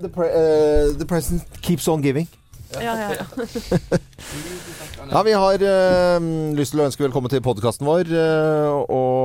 [0.00, 2.28] the, pre uh, the present keeps on giving.
[2.80, 3.26] Ja, ja, ja.
[5.10, 6.24] Ja, Vi har uh,
[6.56, 8.08] lyst til å ønske velkommen til podkasten vår.
[8.08, 9.21] Uh, og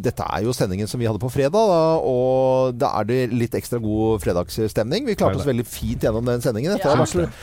[0.00, 1.50] dette er jo sendingen som vi hadde på fredag.
[1.70, 5.06] Da, og da er det litt ekstra god fredagsstemning.
[5.08, 6.76] Vi klarte oss veldig fint gjennom den sendingen.
[6.80, 6.94] Ja.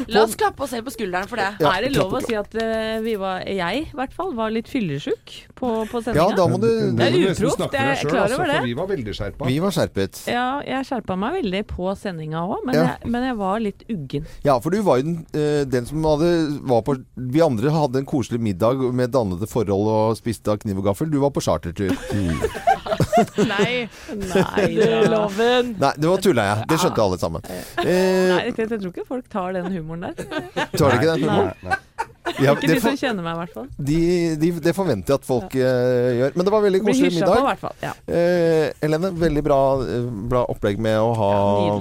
[0.07, 1.49] La oss klappe oss selv på skulderen for det.
[1.63, 4.53] Ja, er det lov å si at uh, vi var, jeg i hvert fall, var
[4.53, 6.35] litt fyllesyk på, på Ja, sendinga?
[6.37, 6.67] da må du
[6.97, 8.57] Det er uproft, jeg er klar altså, over det.
[8.59, 9.49] For vi var veldig skjerpa.
[9.51, 10.21] Vi var skjerpet.
[10.31, 12.87] Ja, jeg skjerpa meg veldig på sendinga òg, men, Ja.
[13.05, 14.27] men jeg var litt uggen.
[14.45, 16.31] Ja, for du var jo den, eh, den som hadde
[16.67, 20.79] var på Vi andre hadde en koselig middag med dannede forhold og spiste av kniv
[20.81, 21.09] og gaffel.
[21.11, 21.93] Du var på chartertur.
[23.51, 23.87] Nei.
[24.13, 24.67] Nei,
[25.11, 25.73] loven.
[25.79, 26.67] Nei, det var tulla jeg.
[26.71, 27.49] Det skjønte alle sammen.
[27.83, 30.15] Eh, Nei, jeg, tror ikke folk tar den humoren der.
[30.75, 31.53] tar de ikke den humoren?
[31.67, 31.81] Nei.
[32.43, 33.67] Ja, Ikke de som kjenner meg, i hvert fall.
[33.89, 33.99] de,
[34.39, 36.35] de, det forventer jeg at folk eh, gjør.
[36.35, 37.47] Men det var veldig koselig på, middag.
[37.47, 37.81] hvert.
[37.85, 37.93] Ja.
[38.11, 41.31] uh, Helene, veldig bra, uh, bra opplegg med å ha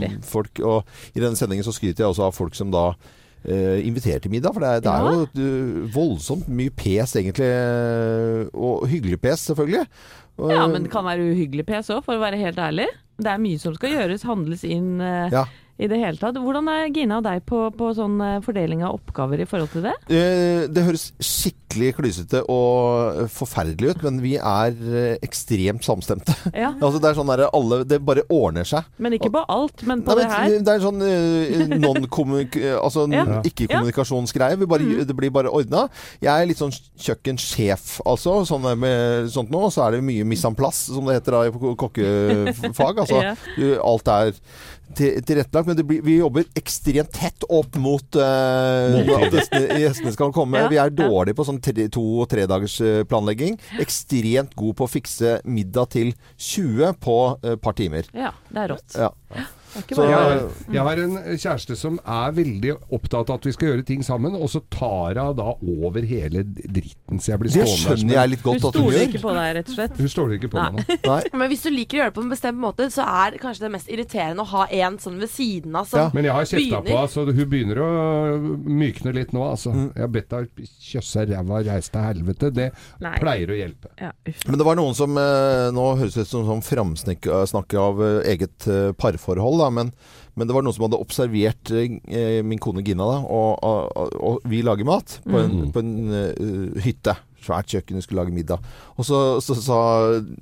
[0.07, 0.63] Ja, folk.
[0.63, 2.93] Og i denne sendingen så skryter jeg også av folk som da
[3.45, 4.55] eh, inviterer til middag.
[4.55, 5.11] For det er, det er Ja.
[5.11, 7.51] jo eh, voldsomt mye pes, egentlig.
[7.51, 9.87] eh, Og hyggelig pes, selvfølgelig.
[10.39, 12.87] Ja, men det kan være uhyggelig pes òg, for å være helt ærlig.
[13.19, 15.45] Det er mye som skal gjøres, handles inn Ja.
[15.79, 16.39] I det hele tatt.
[16.41, 19.85] Hvordan er Gina og deg på, på sånn eh, fordeling av oppgaver i forhold til
[19.85, 19.93] det?
[20.09, 26.33] Eh, Det høres skikkelig klysete og forferdelig ut, men vi er eh, ekstremt samstemte.
[26.57, 28.89] Ja, Altså det er sånn der alle Det bare ordner seg.
[29.03, 30.57] Men ikke på alt, men på Nei, det her.
[30.65, 31.03] det er sånn
[31.83, 32.57] non-kommunik...
[32.81, 33.25] Altså Ja.
[33.47, 34.57] ikke-kommunikasjonsgreie.
[34.57, 35.05] Mm.
[35.07, 35.87] Det blir bare ordna.
[36.23, 38.39] Jeg er litt sånn kjøkkensjef, altså.
[38.49, 39.67] Sånn med sånt nå.
[39.73, 43.05] Så er det mye mise en place, som det heter da i kokkefag.
[43.05, 43.35] Altså Ja.
[43.83, 44.33] alt er
[44.97, 45.67] tilrettelagt.
[45.71, 50.63] Men det blir, vi jobber ekstremt tett opp mot uh, at gjestene, gjestene skal komme.
[50.63, 50.97] Ja, Vi er ja.
[51.09, 53.59] dårlige på sånn tre, to- og tredagers eh, planlegging.
[53.83, 58.09] Ekstremt god på å fikse middag til 20 på et et par timer.
[58.17, 58.97] Ja, det er rått.
[58.99, 59.11] Ja.
[59.77, 63.53] Er Så- Jeg har, jeg har en kjæreste som er veldig opptatt av at vi
[63.53, 67.21] skal gjøre ting sammen, og så tar hun da over hele dritten.
[67.21, 69.09] Så jeg blir Det stående skjønner jeg litt Hun godt at hun stoler gjør.
[69.09, 69.97] ikke på deg, rett og slett.
[69.97, 70.99] Hun stoler ikke på meg nå.
[71.07, 71.23] Nei.
[71.41, 73.73] Men hvis du liker å gjøre det på en bestemt måte, så er kanskje det
[73.77, 76.11] mest irriterende å ha en sånn ved siden av som Ja.
[76.15, 77.91] Men jeg har kjefta på henne, så hun begynner å
[78.67, 79.43] mykne litt nå.
[79.51, 79.73] Altså.
[79.73, 79.93] Mm.
[79.95, 82.53] Jeg har bedt henne kjøsse ræva og reise til helvete.
[82.55, 83.15] Det Nei.
[83.21, 83.91] pleier å hjelpe.
[84.01, 84.13] Ja.
[84.47, 88.31] Men det var noen som eh, Nå høres det ut som som framsnakk av eh,
[88.33, 89.93] eget eh, parforhold, da, men,
[90.35, 94.47] men det var noen som hadde observert eh, min kone Gina, da, og, og, og
[94.51, 95.73] vi lager mat på en, Mm.
[95.73, 97.15] på en uh, hytte.
[97.47, 98.59] Svært kjøkken, vi skulle lage middag.
[98.99, 99.79] Og så, så sa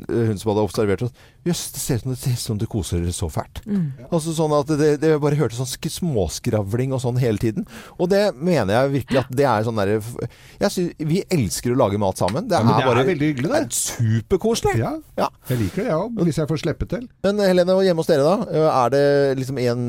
[0.09, 1.13] hun som hadde observert oss
[1.45, 3.59] Jøss, det ser ut som det som du koser dere så fælt.
[3.69, 3.91] Mm.
[4.09, 7.67] Altså sånn at det, det bare hørte sånn sk- småskravling og sånn hele tiden.
[8.01, 9.99] Og det mener jeg virkelig at det er sånn derre
[10.63, 12.49] Jeg synes Vi elsker å lage mat sammen.
[12.49, 13.61] Det Ja, det er bare er veldig hyggelig, det.
[13.61, 14.79] er superkoselig.
[14.81, 15.29] Ja, Ja.
[15.51, 16.17] jeg liker det, jeg òg.
[16.25, 17.05] Hvis jeg får slippe til.
[17.23, 18.37] Men Helene, og hjemme hos dere da?
[18.87, 19.05] Er det
[19.43, 19.85] liksom en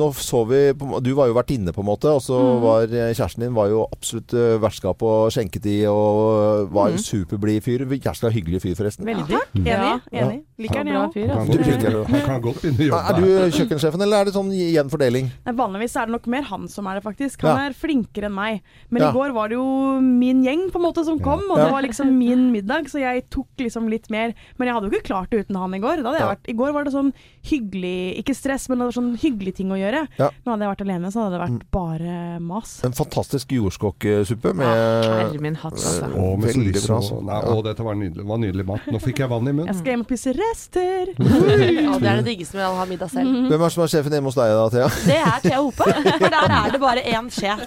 [0.00, 2.60] Nå så vi på, Du var jo vertinne på en måte, og så Mhm.
[2.62, 4.32] var kjæresten din var jo absolutt
[4.64, 6.98] vertskap og skjenket i og var en Mhm.
[6.98, 7.84] superblid fyr.
[7.86, 9.06] Jævla hyggelig fyr, forresten.
[9.06, 9.38] Veldig.
[9.54, 9.66] Enig.
[9.66, 10.40] Ja, enig.
[10.58, 11.12] Liker den, jeg òg.
[11.12, 14.02] fyr, Han kan, Du liker godt, han kan godt begynne å jobbe Er du kjøkkensjefen,
[14.06, 15.26] eller er det sånn jevn fordeling?
[15.44, 17.42] Vanligvis er det nok mer han som er det, faktisk.
[17.42, 17.66] Han Ja.
[17.68, 18.62] er flinkere enn meg.
[18.90, 19.10] Men Ja.
[19.10, 21.82] i går var det jo min gjeng på en måte som kom, og det var
[21.82, 24.32] liksom min middag, så jeg tok liksom litt mer.
[24.58, 26.02] Men jeg hadde jo ikke klart det uten han i går.
[26.02, 27.12] Da hadde jeg vært, I går var det sånn
[27.44, 30.06] hyggelig Ikke stress, men det var sånn hyggelig ting å gjøre.
[30.18, 30.30] Ja.
[30.44, 31.58] Men hadde jeg vært alene, så hadde det Mm.
[31.58, 32.80] vært bare mas.
[32.84, 36.04] En fantastisk jordskokksuppe med Herre min hatt, altså.
[36.16, 36.64] Og med og-
[36.96, 37.26] altså.
[37.26, 37.42] Ja.
[37.42, 38.80] å, dette var nydelig, var nydelig mat.
[38.86, 39.66] Nå fikk jeg vann i munnen.
[39.66, 41.12] Jeg skal hjem og spise rester.
[41.86, 43.30] Ja, det er det diggeste med å ha middag selv.
[43.30, 43.46] Mm.
[43.50, 44.88] Hvem er det som er sjefen hjemme hos deg da, Thea?
[45.06, 45.86] Det er Thea Hope,
[46.22, 47.64] for der er det bare én sjef.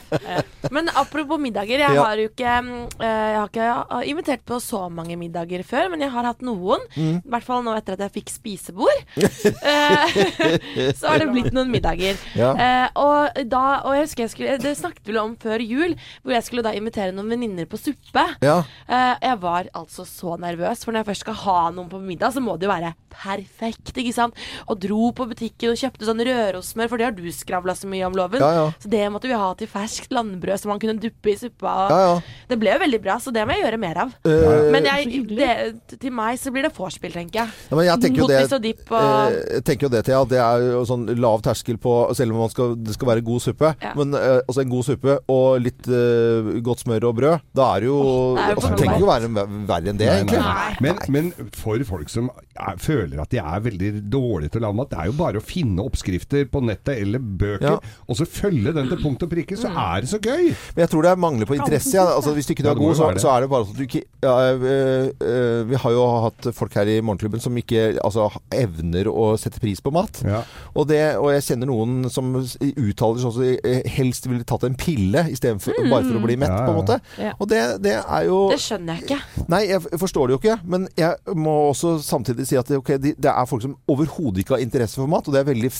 [0.74, 4.82] Men apropos middager, jeg har jo ikke mm, eh, Jeg har ikke invitert på så
[4.94, 6.84] mange middager før, men jeg har hatt noen.
[6.96, 7.20] Mm.
[7.24, 9.06] I hvert fall nå etter at jeg fikk spisebord.
[9.70, 12.18] Eh, så har det blitt noen middager.
[12.38, 12.50] Ja.
[12.54, 16.36] Eh, og da Og jeg husker jeg skulle Det snakket vi om før jul, hvor
[16.36, 18.24] jeg skulle da invitere noen venninner på suppe.
[18.46, 18.60] Ja.
[18.88, 22.34] Eh, jeg var altså så nervøs, for når jeg først skal ha noen på middag,
[22.36, 24.38] så må det jo være perfekt, ikke sant?
[24.70, 28.06] Og dro på butikken og kjøpte sånn rørosmør, for det har du skravla så mye
[28.08, 28.42] om, Loven.
[28.44, 28.66] Ja, ja.
[28.82, 31.76] Så det måtte vi ha til ferskt landbrød som man kunne duppe i suppa.
[31.90, 32.14] Ja, ja.
[32.50, 34.14] Det ble jo veldig bra, så det må jeg gjøre mer av.
[34.28, 35.52] Uh, Men jeg, det,
[35.98, 37.56] til meg så blir det vorspiel, tenker jeg.
[37.70, 40.22] Ja, jeg tenker jo det og dipp og eh, Jeg tenker jo det til, ja.
[40.30, 43.44] Det er jo sånn lav terskel på Selv om man skal, det skal være god
[43.44, 43.74] suppe.
[43.84, 43.94] Ja.
[43.98, 47.84] Men eh, altså en god suppe og litt uh, godt smør og brød, da er
[47.84, 48.00] det jo
[48.38, 49.32] det er jo altså, Det trenger jo være
[49.70, 50.74] verre enn det, Nei, nei.
[50.84, 54.78] Men, men for folk som er, føler at de er veldig dårlige til å lage
[54.80, 54.92] mat.
[54.92, 57.78] Det er jo bare å finne oppskrifter på nettet eller bøker, Ja.
[58.08, 60.50] og så følge den til punkt og prikke, så er det så gøy!
[60.76, 61.96] Men jeg tror det er mangler på interesse.
[61.96, 62.06] Ja.
[62.16, 64.04] Altså, hvis du ikke er ja, god, så, så er det bare at du ikke
[64.24, 69.08] ja, øh, øh, Vi har jo hatt folk her i Morgenklubben som ikke altså, evner
[69.12, 70.22] å sette pris på mat.
[70.26, 70.42] Ja.
[70.74, 74.76] Og, det, og jeg kjenner noen som uttaler sånn at de helst ville tatt en
[74.80, 77.00] pille istedenfor bare for å bli mett, Ja, på en måte.
[77.22, 77.34] Ja.
[77.40, 79.46] Og det, det er jo Det skjønner jeg ikke.
[79.54, 80.58] Nei, jeg forstår det jo ikke.
[80.70, 84.58] Men jeg må også samtidig si at det, de, det er folk som overhodet ikke
[84.58, 85.72] har interesse for mat, og det er veldig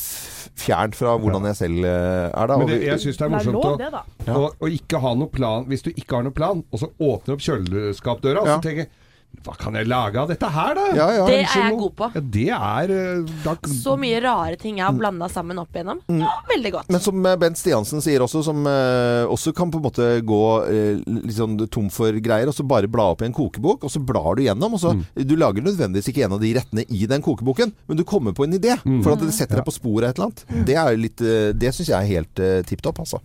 [0.60, 2.58] fjernt fra hvordan jeg selv eh, er da.
[2.62, 4.34] Men det, jeg syns det er Det er morsomt lov, å, det.
[4.36, 7.36] Å, å ikke ha noe plan Hvis du ikke har noe plan, og så åpner
[7.38, 8.58] opp kjøleskapdøra, og Ja.
[8.58, 8.92] så tenker jeg
[9.40, 10.86] Hva kan jeg lage av dette her, da?
[10.98, 11.26] Ja, ja.
[11.30, 12.08] Det er jeg god på.
[12.16, 16.02] Ja, det er eh, da, Så mye rare ting jeg har blanda sammen opp igjennom.
[16.20, 16.90] Ja, veldig godt.
[16.92, 20.42] Men som eh, Bent Stiansen sier også, som eh, også kan på en måte gå
[20.68, 23.94] eh, litt sånn tom for greier, og så bare bla opp i en kokebok, og
[23.94, 27.06] så blar du gjennom, og så Du lager nødvendigvis ikke en av de rettene i
[27.10, 30.10] den kokeboken, men du kommer på en idé, for at det setter deg på sporet
[30.10, 30.68] av et eller annet.
[30.68, 31.24] Det er litt
[31.60, 33.22] Det syns jeg er helt uh, tipp topp, altså.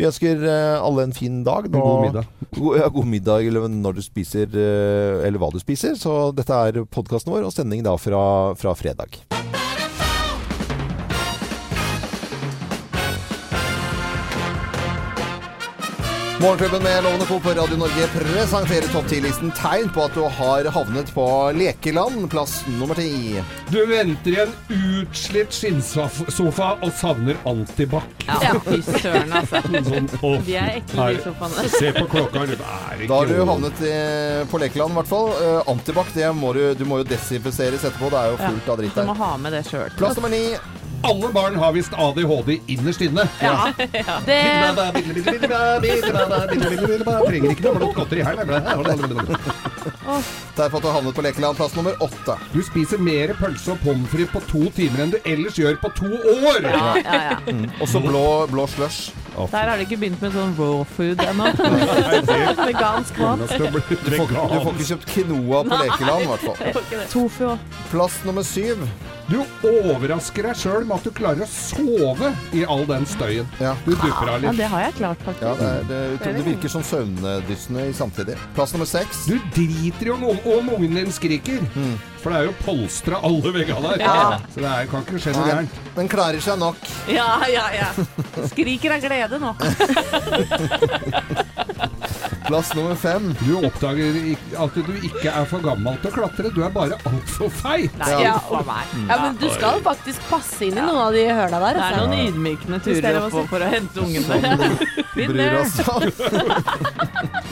[0.00, 1.66] Vi ønsker eh, alle en fin dag.
[1.68, 2.28] En god middag.
[2.56, 5.96] God, ja, god middag eller når du spiser, eh, eller hva du spiser.
[5.98, 8.22] Så dette er podkasten vår, og sending da fra,
[8.58, 9.22] fra fredag.
[16.40, 17.40] Morgenklubben med Lovende Co.
[17.40, 22.62] på Radio Norge presenterer topp 10-listen tegn på at du har havnet på lekeland, plass
[22.78, 23.42] nummer ti.
[23.68, 24.54] Du venter i en
[25.02, 28.08] utslitt skinnsofa og savner antibac.
[28.24, 29.60] Ja, fy søren, altså.
[29.90, 31.68] Sånn, å, De er ekle, de sofaene.
[31.76, 32.46] Se på klokka.
[32.48, 33.94] Det er ikke Da har du havnet i,
[34.48, 35.32] på lekeland, i hvert fall.
[35.36, 38.08] Uh, Antibac det må du, du må jo desinfiseres etterpå.
[38.16, 39.04] Det er jo fullt av dritt der.
[39.04, 39.92] Du må ha med det sjøl.
[40.00, 40.46] Plass nummer ni.
[41.02, 43.24] Alle barn har visst ADHD innerst inne.
[43.40, 43.72] Ja.
[44.26, 44.40] Det
[47.26, 48.36] Trenger ikke noe blått godteri her.
[50.56, 52.36] Derfor på at du har havnet på lekeland, plass nummer åtte.
[52.52, 55.90] Du spiser mer pølse og pommes frites på to timer enn du ellers gjør på
[55.96, 56.60] to år.
[56.66, 57.36] Ja, ja, ja.
[57.80, 59.10] Og så blå, blå slush.
[59.40, 61.46] Der har de ikke begynt med sånn raw food ennå.
[62.66, 63.38] Vegansk mat.
[63.40, 66.58] Du får, ikke- du får ikke kjøpt quinoa på lekeland, i hvert fall.
[67.14, 67.54] Tofu
[67.90, 68.84] Plass nummer syv.
[69.30, 73.46] Du overrasker deg sjøl med at du klarer å sove i all den støyen.
[73.62, 73.76] Ja.
[73.86, 75.44] Du dupper av Ja, det har jeg klart, faktisk.
[75.46, 75.52] Ja,
[75.86, 78.34] det, er, det, det virker som søvndyssende samtidig.
[78.56, 79.22] Plass nummer seks.
[79.30, 81.62] Du driter i om, om ungen din skriker.
[82.20, 84.02] For det er jo polstra alle veggene der.
[84.02, 84.40] Ja.
[84.50, 85.78] Så det er, kan ikke skje noe gærent.
[85.94, 86.82] Den klarer seg nok.
[87.10, 87.88] Ja, ja, ja.
[88.50, 89.50] Skriker av glede nå.
[92.50, 93.28] Plass nummer fem.
[93.46, 94.16] Du oppdager
[94.58, 96.50] at du ikke er for gammel til å klatre.
[96.50, 97.94] Du er bare altfor feit.
[98.00, 98.32] Nei, Ja.
[98.42, 98.66] uff.
[99.08, 101.74] Ja, men du skal faktisk passe inn i noen av de høla der.
[101.78, 102.06] Det er Altså.
[102.08, 104.34] noen ydmykende er turer oppå for å hente ungene.
[105.60, 106.02] Oss om.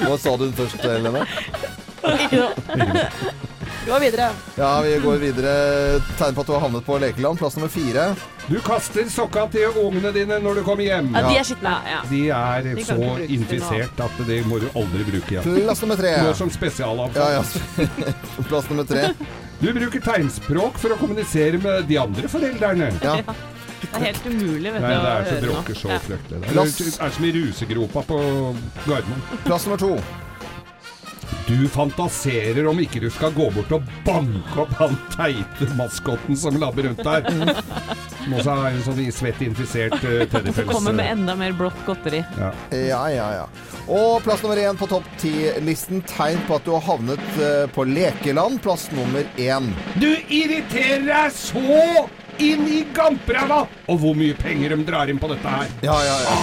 [0.02, 1.22] Hva sa du først, Helene?
[3.88, 4.30] Gå videre.
[4.56, 5.52] Ja, vi går videre.
[6.18, 7.38] Tegn på at du har havnet på lekeland.
[7.40, 8.10] Plass nummer fire.
[8.48, 11.08] Du kaster sokka til ungene dine når du kommer hjem.
[11.16, 11.72] Ja, de er skitne.
[11.88, 12.02] Ja.
[12.10, 15.48] De er De så infisert at det må du aldri bruke igjen.
[15.64, 16.12] Plass nummer tre.
[16.20, 17.32] Nå som spesialavfall.
[17.32, 18.12] Ja, ja.
[18.50, 19.08] Plass nummer tre.
[19.58, 22.92] Du bruker tegnspråk for å kommunisere med de andre foreldrene.
[23.02, 23.16] Ja.
[23.78, 26.40] Det er helt umulig, vet du, Nei, det er så bråker så fryktelig.
[26.44, 28.18] Det er, det er som i rusegropa på
[28.84, 29.28] Gardermoen.
[29.46, 29.92] Plass nummer to.
[31.48, 36.58] Du fantaserer om ikke du skal gå bort og banke opp han teite maskotten som
[36.60, 37.24] labber rundt der.
[38.18, 40.68] Som også er en sånn svett infisert uh, teddypels.
[40.74, 42.20] Kommer med enda mer blått godteri.
[42.38, 42.52] ja.
[42.76, 43.48] Ja, ja, ja.
[43.88, 46.02] Og plass nummer én på topp ti-listen.
[46.10, 48.60] Tegn på at du har havnet uh, på lekeland.
[48.64, 49.70] Plass nummer én.
[49.96, 52.08] Du irriterer deg så
[52.38, 53.64] inn i gampræva!
[53.90, 55.72] Og hvor mye penger de drar inn på dette her.
[55.82, 56.36] Ja, ja, ja.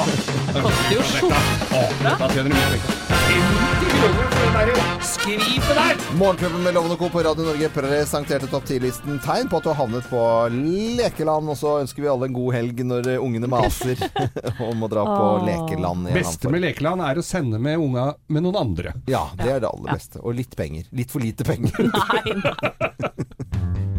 [0.52, 1.86] Det Koster jo skjorta.
[2.02, 3.00] dette tjener de mye penger.
[3.30, 6.18] 50 kroner for det der!
[6.18, 7.10] Morgenklubben med Lovende Co.
[7.10, 10.22] på Radio Norge presenterte topp 10-listen tegn på at du har havnet på
[10.52, 11.50] lekeland.
[11.50, 14.00] Og så ønsker vi alle en god helg når ungene maser
[14.70, 15.46] om å dra på oh.
[15.46, 16.08] lekeland.
[16.16, 18.96] Beste med lekeland er å sende med unga med noen andre.
[19.12, 20.24] Ja, det er det aller beste.
[20.24, 20.88] Og litt penger.
[20.96, 21.92] Litt for lite penger.
[21.92, 23.92] La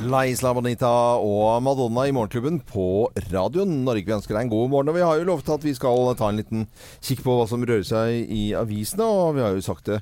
[0.00, 0.88] Isla Bonita
[1.20, 4.06] og Madonna i Morgenklubben på Radio Norge.
[4.06, 4.88] Vi ønsker deg en god morgen.
[4.88, 6.62] Og vi har jo lovet at vi skal ta en liten
[7.04, 9.04] kikk på hva som rører seg i avisene.
[9.04, 9.98] Og vi har jo sagt det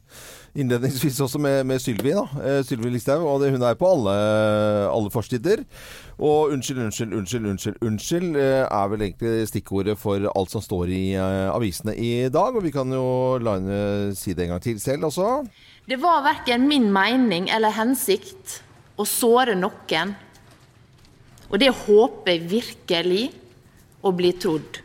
[0.54, 2.22] innledningsvis også med, med Sylvi, da.
[2.44, 3.26] Eh, Sylvi Listhaug.
[3.26, 4.14] Og det, hun er på alle,
[4.92, 5.64] alle forsider.
[6.14, 10.94] Og unnskyld, unnskyld, unnskyld, unnskyld, unnskyld eh, er vel egentlig stikkordet for alt som står
[10.94, 12.54] i eh, avisene i dag.
[12.54, 13.08] Og vi kan jo
[13.42, 15.42] la henne si det en gang til selv også.
[15.90, 18.60] Det var verken min mening eller hensikt
[18.98, 20.14] å såre noen.
[21.48, 23.24] Og det håper jeg virkelig
[24.04, 24.82] å bli trodd.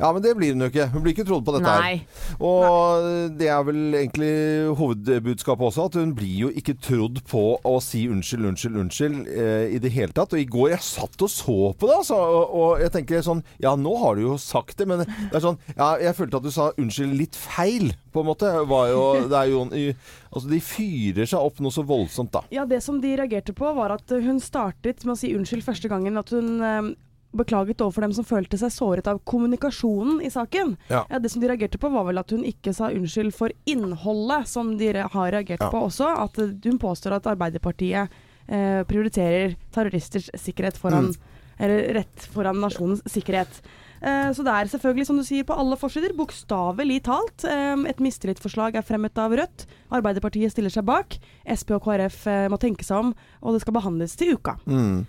[0.00, 0.88] Ja, men det blir hun jo ikke.
[0.90, 1.92] Hun blir ikke trodd på dette Nei.
[2.02, 2.38] her.
[2.42, 3.04] Og
[3.38, 4.30] det er vel egentlig
[4.78, 9.68] hovedbudskapet også, at hun blir jo ikke trodd på å si unnskyld, unnskyld, unnskyld eh,
[9.76, 10.34] i det hele tatt.
[10.34, 13.44] Og i går jeg satt og så på det, altså, og, og jeg tenker sånn
[13.62, 16.48] Ja, nå har du jo sagt det, men det er sånn Ja, jeg følte at
[16.48, 18.50] du sa unnskyld litt feil, på en måte.
[18.74, 19.88] Var jo, det er jo i-
[20.34, 22.40] Altså, de fyrer seg opp noe så voldsomt, da.
[22.50, 25.86] Ja, Det som de reagerte på, var at hun startet med å si unnskyld første
[25.92, 26.18] gangen.
[26.18, 26.88] At hun eh,
[27.36, 30.76] beklaget overfor dem som følte seg såret av kommunikasjonen i saken.
[30.90, 31.04] Ja.
[31.18, 34.76] Det som de reagerte på, var vel at hun ikke sa unnskyld for innholdet, som
[34.78, 35.70] de har reagert Ja.
[35.70, 36.10] på også.
[36.24, 38.08] At eh, hun påstår at Arbeiderpartiet
[38.48, 41.14] eh, prioriterer terroristers sikkerhet foran
[41.58, 43.60] Eller rett foran nasjonens sikkerhet.
[44.02, 47.44] Eh, Så det er selvfølgelig, som du sier, på alle forsider, bokstavelig talt.
[47.44, 49.66] eh, Et mistillitsforslag er fremmet av Rødt.
[49.92, 51.14] Arbeiderpartiet stiller seg bak.
[51.46, 54.56] Sp og KrF må tenke seg om, og det skal behandles til uka.
[54.66, 55.06] Mm.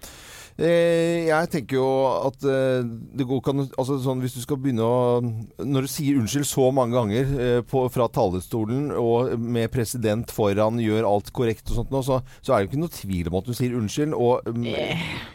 [0.56, 1.88] Eh, jeg tenker jo
[2.30, 5.20] at eh, det går kan altså sånn Hvis du skal begynne å
[5.60, 10.80] Når du sier unnskyld så mange ganger eh, på, fra talerstolen, og med president foran
[10.80, 13.50] gjør alt korrekt og sånt nå, så, så er det ikke noe tvil om at
[13.50, 14.16] du sier unnskyld.
[14.16, 14.70] Og mm,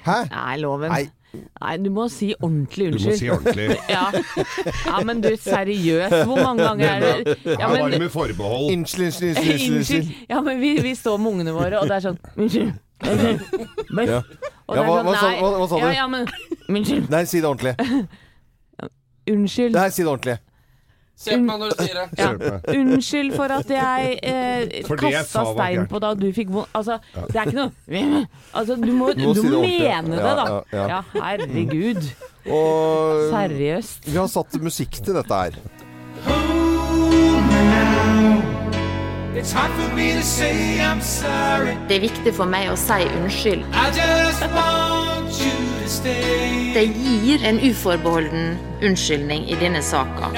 [0.07, 0.17] Hæ?
[0.33, 0.95] Nei, loven.
[0.95, 1.03] Nei.
[1.61, 1.75] Nei.
[1.85, 3.05] du må si ordentlig unnskyld.
[3.05, 3.67] Du må si ordentlig.
[3.93, 4.07] Ja.
[4.87, 8.71] ja, men du, seriøst, hvor mange ganger er det ja, Her var det med forbehold.
[8.73, 10.15] Unnskyld, unnskyld, unnskyld.
[10.33, 12.73] Ja, men vi, vi står med ungene våre, og det er sånn unnskyld,
[14.09, 14.25] Ja.
[14.71, 15.83] Og Ja, hva- sånn, hva sa- hva- hva sa du?
[15.83, 16.27] Ja, ja, men
[16.71, 17.11] Unnskyld.
[17.11, 17.75] Nei, si det ordentlig.
[19.31, 19.75] Unnskyld.
[19.75, 20.39] Nei, si det ordentlig.
[21.21, 22.05] Se på meg når du sier det.
[22.17, 22.29] Ja.
[22.81, 25.91] Unnskyld for at jeg eh, For det jeg kasta sa var stein gærent.
[25.93, 26.97] på da du fikk vondt Altså,
[27.29, 28.23] det er ikke noe
[28.57, 29.83] Altså, du må, Du må du si det ordentlig.
[29.85, 30.47] mene det, da.
[30.49, 30.87] Ja, ja, ja.
[30.89, 32.01] Ja, herregud.
[32.49, 34.09] Og Seriøst.
[34.09, 35.61] vi har satt musikk til dette her.
[41.89, 43.65] Det er viktig for meg å si unnskyld.
[46.75, 50.31] Det gir en uforbeholden unnskyldning i denne saka.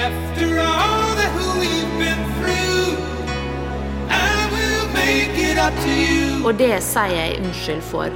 [6.43, 8.07] Og det sier jeg unnskyld for.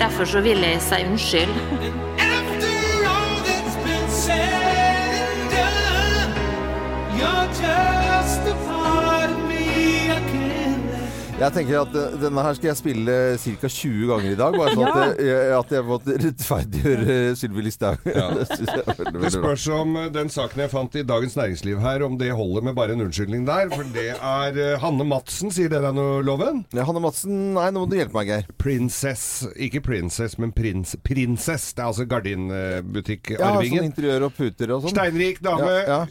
[0.00, 2.09] Derfor så vil jeg si unnskyld.
[7.62, 7.99] Yeah.
[11.40, 13.68] Jeg tenker at eh, denne her skal jeg spille ca.
[13.72, 14.56] 20 ganger i dag.
[14.60, 18.02] Bare sånn at, jeg, at jeg måtte rettferdiggjøre Sylvi Listhaug.
[18.10, 18.14] Det
[19.00, 22.28] veldig, Det spørs om eh, den saken jeg fant i Dagens Næringsliv her, om det
[22.36, 23.70] holder med bare en unnskyldning der.
[23.72, 26.60] For det er eh, Hanne Madsen, sier det deg noe, Loven?
[26.76, 28.50] Ja, Hanne Madsen, nei, nå må du hjelpe meg, Geir.
[28.60, 29.24] Princess.
[29.56, 31.70] Ikke Princess, men prins, Princess.
[31.72, 33.80] Det er altså Ja, gardinbutikk-arvingen.
[33.80, 34.92] sånn interiør og puter og sånn.
[34.94, 36.02] Steinrik dame Ja,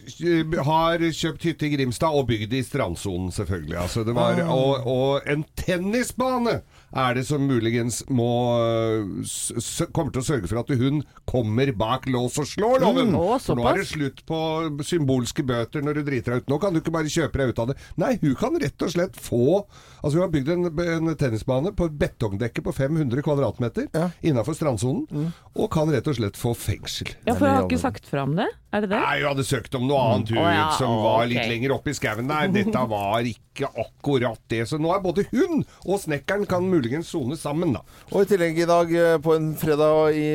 [0.65, 3.77] har kjøpt hytte i Grimstad og bygd i strandsonen, selvfølgelig.
[3.85, 4.51] Altså, det var, Ah.
[4.55, 10.25] og, og en tennisbane er det som muligens må øh, s s kommer til å
[10.25, 13.13] sørge for at hun kommer bak lås og slår, loven.
[13.17, 14.39] Å, for nå er det slutt på
[14.87, 16.49] symbolske bøter når du driter deg ut.
[16.49, 17.77] Nå kan du ikke bare kjøpe deg ut av det.
[18.01, 19.43] Nei, hun kan rett og slett få
[19.99, 24.05] Altså, hun har bygd en, en tennisbane på et betongdekke på 500 kvadratmeter Ja.
[24.23, 27.11] innenfor strandsonen, og kan rett og slett få fengsel.
[27.27, 28.47] Ja, for jeg har ikke sagt fra om det.
[28.71, 28.99] Er det det?
[29.01, 31.29] Nei, hun hadde søkt om noe annet hun Å ja, som å, var ok.
[31.31, 32.51] litt lenger oppe i skauen der.
[32.53, 34.59] Dette var ikke akkurat det.
[34.69, 37.81] Så nå er både hun og snekkeren kan muligens sone sammen, da.
[38.13, 40.27] Og i tillegg i dag eh, på en fredag i,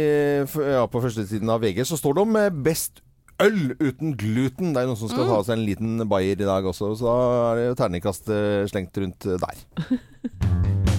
[0.48, 3.04] f- ja, på førstesiden av VG så står det om eh, best
[3.42, 4.74] øl uten gluten.
[4.74, 7.16] Det er noen som skal ta seg en liten bayer i dag også, så da
[7.52, 9.64] er det jo terningkast eh, slengt rundt eh, der.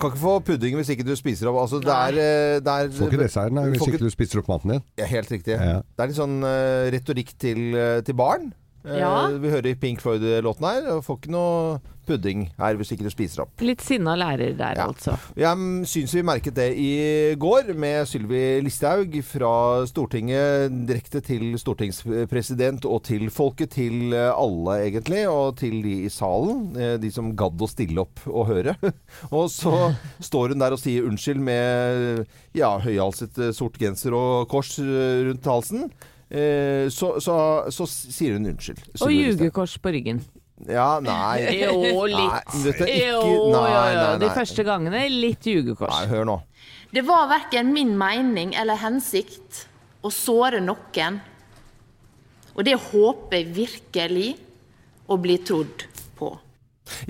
[0.00, 1.60] Kan ikke få pudding hvis ikke du spiser opp.
[1.64, 4.74] Altså, det er, eh, det er Får ikke desserten hvis ikke du spiser opp maten
[4.76, 4.86] din.
[5.00, 5.56] Ja, helt riktig.
[5.58, 5.80] Ja.
[5.84, 8.50] Det er litt sånn uh, retorikk til, eh, til barn.
[8.84, 9.28] Eh, Ja.
[9.28, 13.42] Vi hører Pink Floyd-låten her, og får ikke noe pudding her hvis ikke du spiser
[13.44, 13.60] opp.
[13.62, 14.86] Litt sinna lærer der, Ja.
[14.88, 15.14] altså.
[15.36, 15.56] Jeg
[15.86, 19.52] syns vi merket det i går med Sylvi Listhaug fra
[19.86, 23.70] Stortinget direkte til stortingspresident og til folket.
[23.76, 26.74] Til eh, alle, egentlig, og til de i salen.
[26.76, 28.74] eh, De som gadd å stille opp og høre.
[29.30, 34.78] og så står hun der og sier unnskyld med ja, høyhalset sort genser og kors
[34.80, 35.90] rundt halsen.
[36.30, 37.36] Eh, Så, så,
[37.74, 38.84] så sier hun unnskyld.
[39.00, 40.20] Og jugekors ljugekors på ryggen.
[40.68, 41.40] Ja, nei.
[41.64, 42.54] Jo, litt.
[42.54, 45.90] Nei, ikke, Jo, nei, nei, De første gangene litt ljugekors.
[45.94, 46.38] Nei, hør nå.
[46.90, 49.64] Det var verken min mening eller hensikt
[50.02, 51.20] å såre noen.
[52.54, 54.30] Og det håper jeg virkelig
[55.10, 55.86] å bli trodd.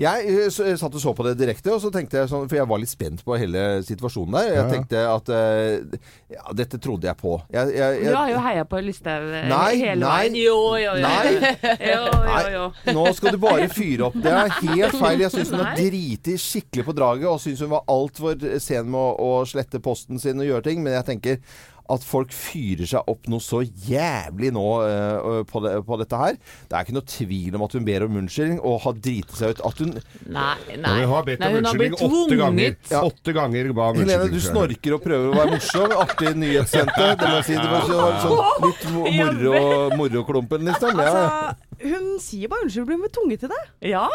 [0.01, 2.69] Jeg eh, satt og så på det direkte, og så tenkte jeg sånn, for jeg
[2.69, 4.49] var litt spent på hele situasjonen der.
[4.57, 5.97] Jeg tenkte at eh,
[6.35, 7.37] ja, dette trodde jeg på.
[7.53, 10.13] Jeg, jeg, Du har jo heia på Listhaug eh, Nei, hele nei.
[10.17, 10.39] veien.
[10.41, 11.07] Jo, jo, jo.
[11.07, 11.51] Nei.
[11.91, 12.95] jo, jo, jo.
[12.97, 14.19] nå skal du bare fyre opp.
[14.21, 15.25] Det er helt feil.
[15.25, 15.89] Jeg syns hun har Nei.
[15.89, 20.21] driti skikkelig på draget, og syns hun var altfor sen med å, å slette posten
[20.21, 20.83] sin og gjøre ting.
[20.85, 21.43] Men jeg tenker
[21.93, 26.37] at folk fyrer seg opp noe så jævlig nå uh, på, det, på dette her.
[26.69, 29.55] Det er ikke noe tvil om at hun ber om unnskyldning og har driti seg
[29.55, 29.63] ut.
[29.69, 29.93] At hun
[30.31, 30.95] Nei, nei.
[31.01, 32.75] hun har bedt nei om unnskyldning åtte ganger.
[32.91, 33.03] Ja.
[33.11, 35.95] Åtte ganger ba om Helene, du snorker og prøver å være morsom.
[36.05, 37.11] Artig nyhetssendte.
[37.21, 37.59] Det må jeg si.
[37.59, 40.99] Det var så- sånn litt mo- moro, moroklumpen, liksom.
[41.01, 41.11] Ja.
[41.11, 43.61] Altså, hun sier bare unnskyld, blir tunge til det.
[43.91, 44.07] Ja,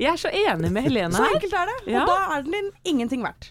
[0.00, 1.76] jeg er så enig med Helene Så enkelt er det.
[1.92, 2.02] Ja.
[2.02, 3.50] Og da er den ingenting verdt.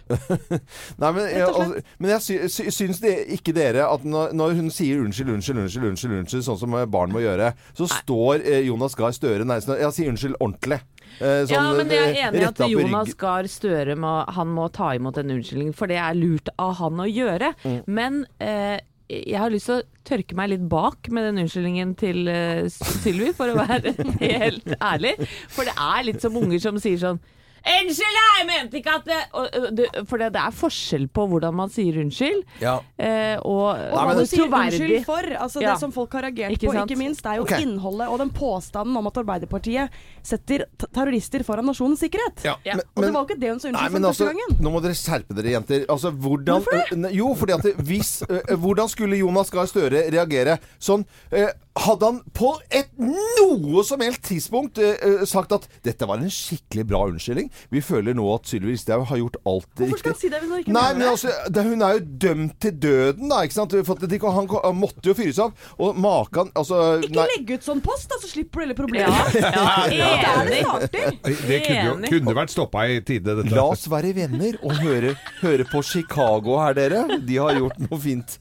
[1.02, 4.34] Nei, men, jeg, og altså, men jeg sy, sy, syns det, ikke dere at når,
[4.36, 8.44] når hun sier unnskyld, unnskyld, unnskyld, unnskyld, unnskyld sånn som barn må gjøre, så står
[8.44, 10.82] eh, Jonas Gahr Støre nærmest Jeg sier unnskyld ordentlig.
[11.20, 13.14] Eh, Ja, sånn, men jeg er eh, enig i at Jonas.
[13.20, 17.04] Gahr Støre må, han må ta imot en unnskyldning, for det er lurt av han
[17.04, 17.54] å gjøre.
[17.64, 17.80] Mm.
[17.88, 18.80] Men eh,
[19.12, 23.32] jeg har lyst til å tørke meg litt bak med den unnskyldningen til uh, Sylvi,
[23.36, 25.16] for å være helt ærlig.
[25.52, 27.22] For det er litt som unger som sier sånn
[27.64, 31.54] Unnskyld, jeg mente ikke at det og, du, For det, det er forskjell på hvordan
[31.56, 32.74] man sier unnskyld, Ja.
[33.00, 34.80] eh, og, Og hva man du sier troverdig.
[34.82, 35.72] unnskyld for, altså Ja.
[35.72, 36.92] det som folk har reagert Ikke på, sant?
[36.92, 37.54] ikke minst, er jo Ok.
[37.64, 39.90] innholdet og den påstanden om at Arbeiderpartiet
[40.22, 42.44] setter t- terrorister foran nasjonens sikkerhet.
[42.44, 42.76] Ja, Ja.
[42.76, 44.36] men- Og det var jo ikke det hun sa Nei, unnskyld men for altså, første
[44.36, 44.64] gangen.
[44.64, 45.86] nå må dere skjerpe dere, jenter.
[45.88, 47.14] Altså, hvordan, Hvorfor det?
[47.16, 50.60] jo, fordi at hvis eh, Hvordan skulle Jonas Gahr Støre reagere?
[50.80, 56.06] Sånn eh, Hadde han på et noe som helst tidspunkt eh, eh, sagt at dette
[56.06, 60.02] var en skikkelig bra unnskyldning Vi føler nå at Sylvi Listhaug har gjort alt Hvorfor
[60.04, 62.04] skal han si det hvis han ikke Nei, mener men altså, det, Hun er jo
[62.26, 63.42] dømt til døden, da.
[63.48, 63.74] ikke sant?
[63.90, 65.56] For at de, han, han måtte jo fyres av.
[65.82, 67.26] Og maken altså, Ikke nei.
[67.34, 69.38] legge ut sånn post, da, så slipper du hele problemet.
[69.42, 70.62] ja, Det er det enig.
[70.68, 71.18] starter.
[71.24, 73.54] Det kunne, jo, kunne vært stoppa i tide, dette.
[73.56, 77.20] La oss være venner og høre, høre på Chicago her, dere.
[77.26, 78.38] De har gjort noe fint.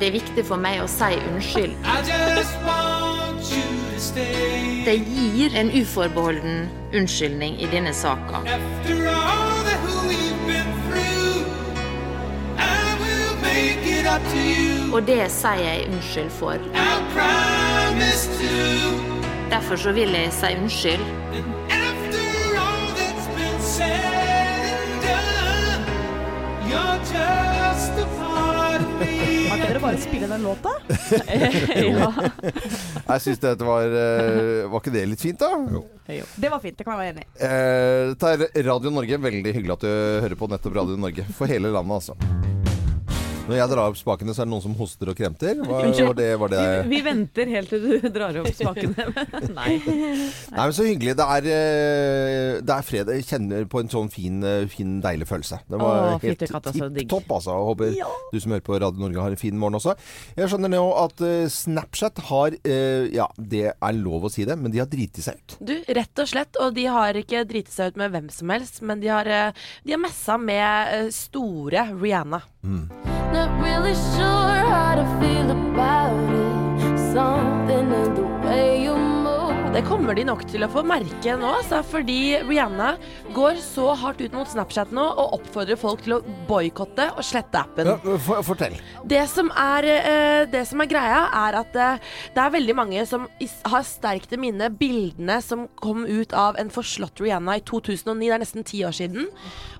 [0.00, 1.72] Det er viktig for meg å si unnskyld.
[4.86, 8.42] Det gir en uforbeholden unnskyldning i denne saka.
[14.92, 16.56] Og det sier jeg unnskyld for.
[19.50, 21.04] Derfor så vil jeg si unnskyld.
[29.86, 30.72] Bare spille den låta?
[31.76, 32.12] ja.
[33.06, 35.82] Jeg syns dette var eh, Var ikke det litt fint, da?
[36.06, 37.30] Det var fint, det kan jeg være enig i.
[37.46, 39.18] Eh, Dette er Radio Norge.
[39.26, 39.90] Veldig hyggelig at du
[40.26, 41.26] hører på nettopp Radio Norge.
[41.38, 42.75] For hele landet, altså.
[43.46, 45.60] Når jeg drar opp spakene, så er det noen som hoster og kremter.
[45.62, 49.04] Var, var det, var det Vi venter helt til du drar opp spakene.
[49.58, 49.76] Nei.
[49.86, 51.14] Nei, men Så hyggelig.
[51.20, 53.20] Det er, eh, det er fredag.
[53.20, 55.60] Jeg kjenner på en sånn fin, eh, fin deilig følelse.
[55.70, 56.50] Det var Åh, helt tipp
[57.12, 57.54] topp, altså.
[57.54, 57.94] Jeg håper
[58.32, 59.94] du som hører på Radio Norge har en fin morgen også.
[60.34, 64.74] Jeg skjønner nå at eh, Snapchat har Ja, det er lov å si det, men
[64.74, 65.58] de har driti seg ut.
[65.70, 66.58] Du, rett og slett.
[66.64, 69.30] Og de har ikke driti seg ut med hvem som helst, men de har,
[69.86, 72.42] de har messa med store Rihanna.
[73.36, 77.12] Not really sure how to feel about it.
[77.12, 77.55] Something
[79.76, 82.94] Det kommer de nok til å få merke nå, altså, fordi Rihanna
[83.36, 87.60] går så hardt ut mot Snapchat nå og oppfordrer folk til å boikotte og slette
[87.60, 87.90] appen.
[87.92, 88.78] Ja, for, fortell.
[89.04, 92.00] Det som er, eh, det som er greia, er at eh,
[92.32, 93.26] det er veldig mange som
[93.68, 98.16] har sterkt i minne bildene som kom ut av en forslått Rihanna i 2009.
[98.24, 99.28] Det er nesten ti år siden.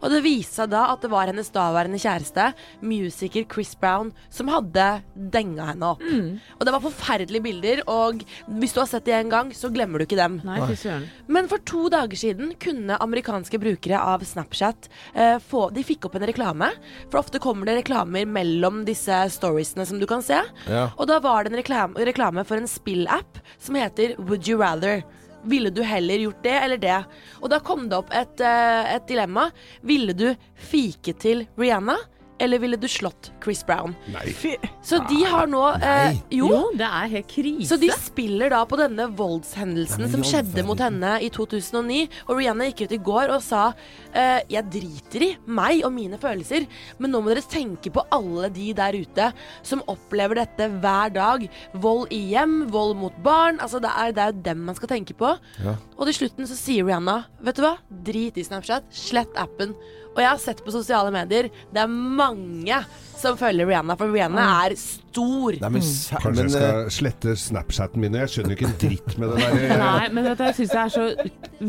[0.03, 2.51] Og det viste seg da at det var hennes daværende kjæreste,
[2.85, 6.05] musiker Chris Brown, som hadde denga henne opp.
[6.05, 8.21] Og det var forferdelige bilder, og
[8.61, 10.39] hvis du har sett det en gang, så glemmer du ikke dem.
[10.47, 11.05] Nei, fy søren.
[11.33, 16.17] Men for to dager siden kunne amerikanske brukere av Snapchat eh, få De fikk opp
[16.19, 16.71] en reklame.
[17.11, 20.41] For ofte kommer det reklamer mellom disse storiesene som du kan se.
[20.67, 20.89] Ja.
[20.97, 25.05] Og da var det en reklame, reklame for en spillapp som heter Would you rather.
[25.47, 26.99] Ville du heller gjort det eller det?
[27.41, 29.51] Og da kom det opp et, eh, et dilemma.
[29.87, 31.97] Ville du fike til Rihanna?
[32.39, 33.95] Eller ville du slått Chris Brown?
[34.13, 34.35] Nei.
[34.85, 37.69] Så de har nå eh, Jo, det er helt krise.
[37.71, 42.03] så de spiller da på denne voldshendelsen Nei, som skjedde mot henne i 2009.
[42.29, 43.63] Og Rihanna gikk ut i går og sa
[44.13, 46.67] eh, Jeg driter i meg og mine følelser,
[47.01, 49.31] men nå må dere tenke på alle de der ute
[49.67, 51.49] som opplever dette hver dag.
[51.81, 53.61] Vold i hjem, vold mot barn.
[53.65, 55.33] Altså Det er, det er jo dem man skal tenke på.
[55.65, 55.77] Ja.
[55.97, 57.77] Og til slutten så sier Rihanna Vet du hva?
[58.07, 58.87] Drit i Snapchat.
[58.93, 59.73] Slett appen.
[60.17, 62.79] Og jeg har sett på sosiale medier, det er mange
[63.17, 65.57] som følger Rihanna, for Rihanna er stor.
[65.61, 68.17] Nei, men, sæ- Kanskje men, jeg eh, skal slette Snapchaten min.
[68.23, 69.61] Jeg skjønner ikke en dritt med det der.
[69.69, 71.07] eh, Nei, men vet du, jeg syns det er så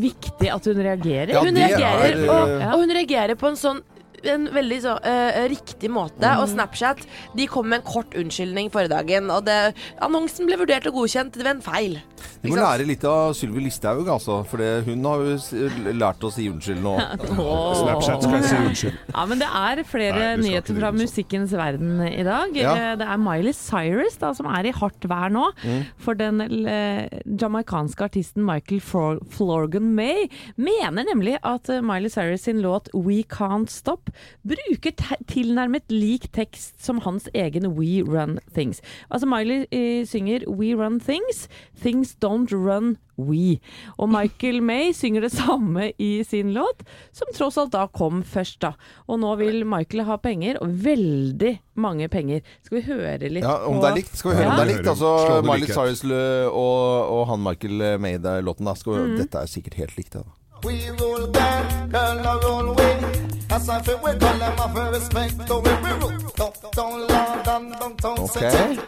[0.08, 1.32] viktig at hun reagerer.
[1.36, 3.80] Ja, hun reagerer, er, og, eh, og hun reagerer på en sånn
[4.24, 6.32] en veldig så, uh, riktig måte.
[6.40, 7.04] Og Snapchat
[7.36, 9.30] de kom med en kort unnskyldning forrige dagen.
[9.34, 9.58] Og det,
[10.04, 11.98] annonsen ble vurdert og godkjent ved en feil.
[12.42, 14.40] Vi må lære litt av Sylvi Listhaug, altså.
[14.48, 16.94] For hun har jo lært å si unnskyld nå.
[17.80, 18.98] Snapchat skal si unnskyld.
[19.12, 22.54] Ja, men det er flere Nei, nyheter fra musikkens verden i dag.
[22.58, 22.74] Ja.
[22.74, 25.48] Eh, Det er Miley Cyrus da, som er i hardt vær nå.
[25.64, 25.82] Mm.
[26.02, 32.62] For den eh, jamaicanske artisten Michael Flor Florgan May mener nemlig at Miley Cyrus sin
[32.64, 34.07] låt We Can't Stop
[34.46, 38.80] bruker te tilnærmet lik tekst som hans egen We Run Things.
[39.10, 41.48] Altså Miley eh, synger We Run Things,
[41.82, 43.58] Things Don't Run We.
[43.98, 48.60] Og Michael May synger det samme i sin låt, som tross alt da kom først,
[48.62, 48.72] da.
[49.08, 52.40] Og nå vil Michael ha penger, og veldig mange penger.
[52.64, 54.50] Skal vi høre litt Ja, om det er likt, skal vi høre Ja.
[54.52, 54.88] om det er likt.
[54.94, 55.66] Altså, Miley.
[55.74, 58.64] Cyrus og, og han Michael May-låten.
[58.70, 58.74] da.
[58.74, 60.12] Skal vi- Dette er sikkert helt likt.
[60.14, 60.22] Da.
[60.64, 63.27] We roll back, and I roll away.
[63.58, 65.34] As I feel we call them off respect.
[65.48, 68.78] to we we roll down, down, Lord, and downtown Okay.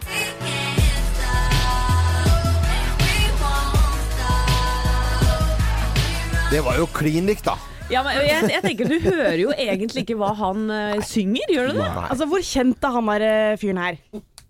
[6.51, 7.57] Det var jo klin likt, da.
[7.91, 11.73] Ja, men jeg, jeg tenker Du hører jo egentlig ikke hva han uh, synger, gjør
[11.73, 11.91] du det?
[12.07, 13.99] Altså, hvor kjent er han der uh, fyren her?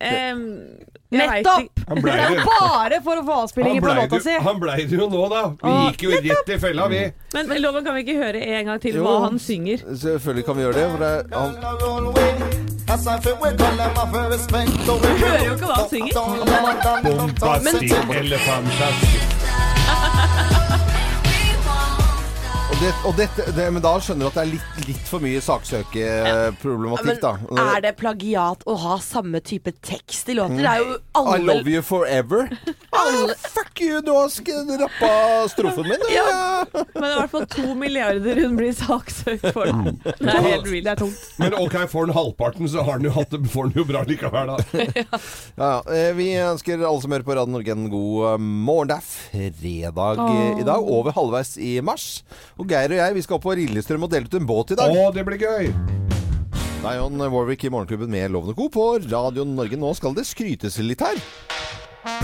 [0.01, 1.79] Vet Nettopp!
[1.89, 4.35] Han ble Det er bare for å få avspilling avspillinger på låta si.
[4.45, 5.41] han blei det jo nå, da.
[5.59, 7.01] Vi gikk jo rett i fella, vi.
[7.35, 9.03] Men Loven, kan vi ikke høre en gang til Jo.
[9.03, 9.83] hva han synger?
[9.91, 10.87] Selvfølgelig kan vi gjøre det.
[10.91, 11.51] For det han,
[14.87, 16.13] Du hører jo ikke hva han synger.
[17.03, 19.40] Bombastisk city.
[22.81, 25.41] Det, og dette, det, men da skjønner du at det er litt, litt for mye
[25.45, 27.33] saksøkeproblematikk, da.
[27.45, 30.63] Men er det plagiat å ha samme type tekst i låter?
[30.63, 32.49] Det er jo I love you forever.
[33.01, 34.29] Alle- Ah, fuck you, du har
[34.81, 36.01] rappa strofen min.
[36.09, 36.23] Ja.
[36.31, 36.65] Ja.
[36.73, 39.69] Men det er i hvert fall to milliarder hun blir saksøkt for.
[40.03, 40.85] Det er helt vilt.
[40.85, 41.23] Det er tungt.
[41.41, 44.03] Men ok, får han halvparten, så har han jo hatt det får han jo bra
[44.07, 44.57] likevel, da.
[45.01, 45.21] Ja,
[45.57, 45.71] ja.
[45.93, 48.91] Eh, Vi ønsker alle som hører på Radio Norge en god eh, morgen.
[48.91, 50.59] Det er fredag oh.
[50.61, 52.07] i dag, over halvveis i mars.
[52.57, 54.79] Og Geir og jeg vi skal opp på Lillestrøm og dele ut en båt i
[54.79, 54.93] dag.
[54.95, 55.71] Å, det blir gøy!
[56.81, 58.69] Det er John Warwick i Morgenklubben med Lovende Co.
[58.73, 59.77] på Radio Norge.
[59.77, 61.19] Nå skal det skrytes litt her.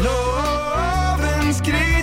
[0.01, 1.96] Loven skryter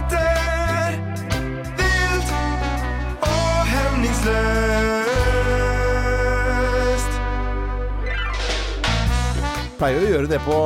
[9.75, 10.57] Pleier å gjøre det på,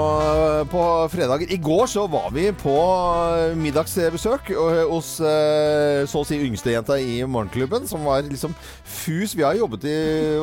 [0.68, 1.48] på fredager.
[1.48, 2.74] I går så var vi på
[3.56, 8.52] middagsbesøk eh, hos eh, så å si yngstejenta i morgenklubben, som var liksom
[8.84, 9.32] fus.
[9.32, 9.96] Vi har jobbet i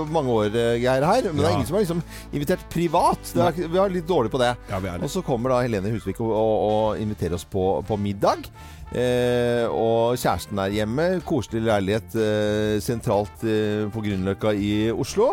[0.09, 2.01] mange år, eh, Geir, her, men det er ingen som har liksom
[2.33, 3.21] invitert privat.
[3.35, 4.55] Det er, vi er litt dårlige på det.
[4.71, 4.81] Ja.
[4.97, 8.49] Og så kommer da Helene Husvik og, og, og inviterer oss på, på middag.
[8.93, 11.05] Eh, og kjæresten er hjemme.
[11.25, 15.31] Koselig leilighet eh, sentralt eh, på Grünerløkka i Oslo.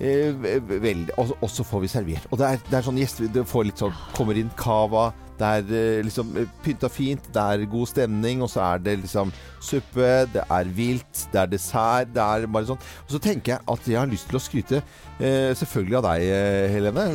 [0.00, 2.24] Eh, ve- og, og så får vi servert.
[2.32, 5.10] Og det er, det er sånn gjester Det får litt sånn Kommer inn cava.
[5.38, 8.96] Det er eh, liksom eh, pynta fint, det er god stemning, og så er det
[9.02, 9.32] liksom
[9.64, 12.78] suppe, det er vilt, det er dessert, det er bare sånn.
[13.06, 14.82] Og så tenker jeg at jeg har lyst til å skryte
[15.18, 16.28] selvfølgelig av deg,
[16.74, 17.08] Helene.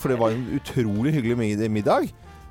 [0.00, 2.08] For det var en utrolig hyggelig middag.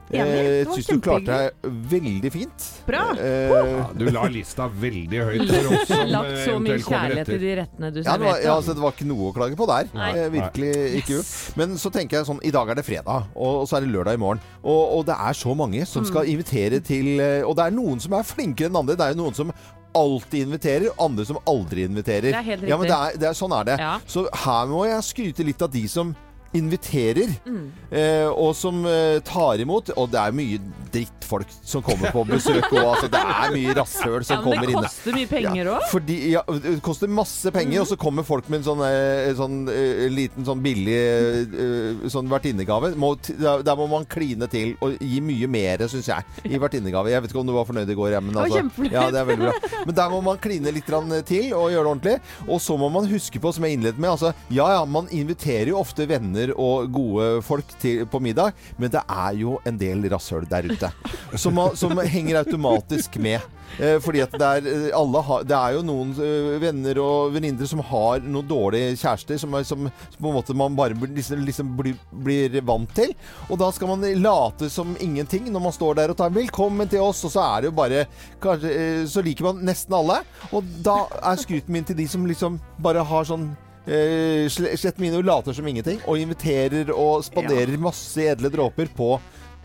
[0.07, 0.21] Enig.
[0.23, 2.67] Eh, Jeg syns du klarte deg veldig fint.
[2.87, 3.01] Bra.
[3.19, 7.31] Eh, Ja, du la lista veldig høyt for oss som Lagt eh, så mye kjærlighet
[7.35, 9.57] i de rettene du ja, det, var, ja, altså, det var ikke noe å klage
[9.59, 9.89] på der.
[9.97, 10.11] Nei.
[10.15, 11.19] Eh, virkelig ikke.
[11.59, 14.15] Men så tenker jeg sånn I dag er det fredag, og, så er det lørdag
[14.15, 14.43] i morgen.
[14.63, 16.09] Og, og det er så mange som Mm.
[16.11, 18.95] skal invitere til eh, Og det er noen som er flinkere enn andre.
[18.95, 19.51] Det er jo noen som
[19.97, 22.29] alltid inviterer, andre som aldri inviterer.
[22.29, 23.77] Det er helt Ja, men det er, det er, sånn er det.
[23.81, 23.95] Ja.
[24.05, 26.11] Så her må jeg skryte litt av de som
[26.55, 27.71] inviterer, Mm.
[27.91, 29.89] eh, og som eh, tar imot.
[29.97, 30.59] Og det er mye
[30.91, 32.83] drittfolk som kommer på besøk òg.
[32.83, 34.83] Altså, det er mye rasshøl som Ja, men det det inne.
[34.87, 35.81] koster mye penger òg.
[35.91, 39.57] Fordi, ja, det koster masse penger, og så kommer folk med en sånn, eh, sånn
[39.69, 42.93] eh, liten sånn billig eh, sånn vertinnegave.
[42.95, 47.09] Må, Der der må man kline til og gi mye mer, syns jeg, i vertinnegave.
[47.11, 49.25] Jeg vet ikke om du var fornøyd i går, ja, men altså, ja, det er
[49.25, 49.81] veldig bra.
[49.85, 52.15] Men der må man kline litt til og gjøre det ordentlig.
[52.47, 55.67] Og så må man huske på, som jeg innledet med, altså ja ja, man inviterer
[55.73, 60.07] jo ofte venner og gode folk til, på middag, men det er jo en del
[60.11, 60.91] rasshøl der ute.
[61.35, 63.43] Som, som henger automatisk med.
[63.77, 67.67] Eh, fordi at det er, eh, har, det er jo noen eh, venner og venninner
[67.67, 71.73] som har noen dårlige kjærester som, som, som på en måte man bare liksom, liksom
[71.77, 73.11] blir, blir vant til.
[73.51, 77.03] Og da skal man late som ingenting når man står der og tar 'velkommen til
[77.03, 78.05] oss', og så er det jo bare
[78.41, 80.21] kanskje, eh, Så liker man nesten alle.
[80.51, 83.51] Og da er skryten min til de som liksom bare har sånn
[83.87, 88.91] eh, sle- slett mine og later som ingenting, og inviterer og spanderer masse edle dråper
[88.95, 89.15] på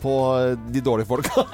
[0.03, 0.13] på
[0.75, 1.45] de dårlige folka.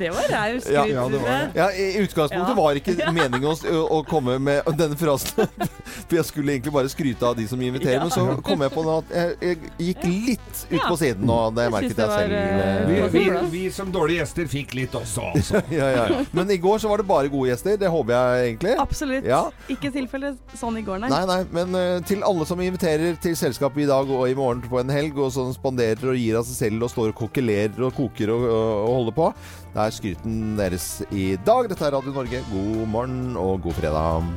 [0.00, 0.70] Det var raust.
[0.72, 1.50] Ja, ja, det var det.
[1.54, 2.54] Ja, I utgangspunktet Ja.
[2.54, 5.44] var ikke meningen å, å, komme med denne frasen.
[6.08, 8.06] For jeg skulle egentlig bare skryte av de som inviterer, Ja.
[8.06, 9.58] men så kom jeg på at jeg, jeg
[9.90, 10.86] gikk litt ut Ja.
[10.86, 11.36] på siden, nå.
[11.56, 12.14] det Jeg merket jeg selv.
[12.14, 15.60] var, eh, eh, Vi, vi, vi som dårlige gjester fikk litt også, altså.
[15.74, 16.22] ja, ja, ja.
[16.32, 17.76] Men i går så var det bare gode gjester.
[17.76, 18.74] Det håper jeg egentlig.
[18.80, 19.28] Absolutt.
[19.28, 19.42] Ja.
[19.68, 21.10] Ikke tilfelle sånn i går, nei.
[21.12, 24.62] Nei, nei, men uh, til alle som inviterer til selskapet i dag og i morgen
[24.64, 27.86] på en helg, og som spanderer og gir av seg selv og står og kokkelerer
[27.86, 29.26] og koker og, og, holder på,
[29.74, 31.70] det er skryten deres i dag.
[31.70, 32.42] Dette er Radio Norge.
[32.52, 34.30] God morgen og god fredag.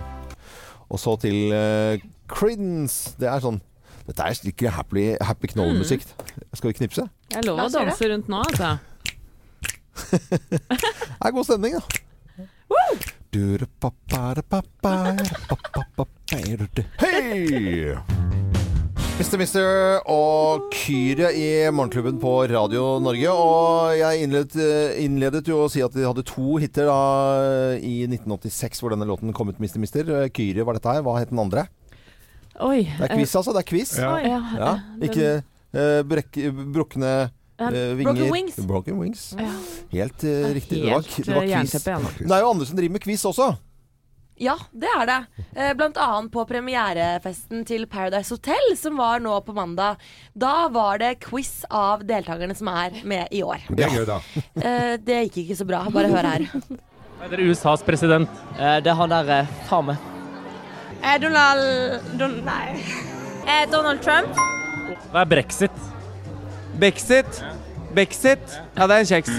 [0.90, 3.14] Og så til uh, Creedence.
[3.20, 3.62] Det er sånn
[4.04, 6.04] Dette er skikkelig happy, happy knoll-musikk.
[6.52, 7.06] Skal vi knipse?
[7.32, 8.74] Jeg lover lov å danse rundt nå, altså.
[10.52, 10.60] Det
[11.24, 12.02] er god stemning, da.
[17.02, 18.43] Hei!
[19.14, 19.38] Mr.
[19.38, 19.68] Mister
[20.10, 23.30] og Kyrie i Morgenklubben på Radio Norge.
[23.30, 24.66] Og jeg innledet,
[25.04, 26.98] innledet jo å si at de hadde to hiter da
[27.78, 29.78] i 1986 hvor denne låten kom ut, Mr.
[29.84, 30.10] Mister.
[30.34, 31.06] Kyrie var dette her.
[31.06, 31.68] Hva het den andre?
[32.58, 32.88] Oi.
[32.90, 33.54] Det er quiz, altså.
[33.54, 33.94] Det er quiz.
[34.02, 34.16] Ja.
[34.26, 34.74] Ja, Ja,
[35.06, 35.30] ikke
[35.78, 36.42] uh, brekk,
[36.74, 37.14] brukne
[37.62, 38.32] Uh, eh, Broken vinger.
[38.34, 38.56] Wings.
[38.56, 39.36] Broken Wings.
[39.38, 39.52] Ja.
[39.92, 40.82] Helt uh, riktig.
[40.82, 41.72] Det var, Helt det var eh, quiz.
[42.26, 43.52] det er jo andre som driver med quiz også.
[44.44, 45.18] Ja, det er det.
[45.56, 50.02] Eh, Blant annet på premierefesten til Paradise Hotel, som var nå på mandag.
[50.36, 53.64] Da var det quiz av deltakerne som er med i år.
[53.70, 54.20] Det er gøy, da.
[54.64, 55.84] Eh, Det gikk ikke så bra.
[55.94, 56.48] Bare hør her.
[57.24, 58.28] Er dere USAs president?
[58.58, 60.10] det er han der eh, faen meg.
[61.24, 62.80] Donald Don, Nei.
[63.48, 64.36] Eh, Donald Trump.
[65.12, 65.82] Hva er brexit?
[66.80, 67.42] Brexit.
[67.94, 68.56] Brexit.
[68.76, 69.34] Ja, det er en kjeks.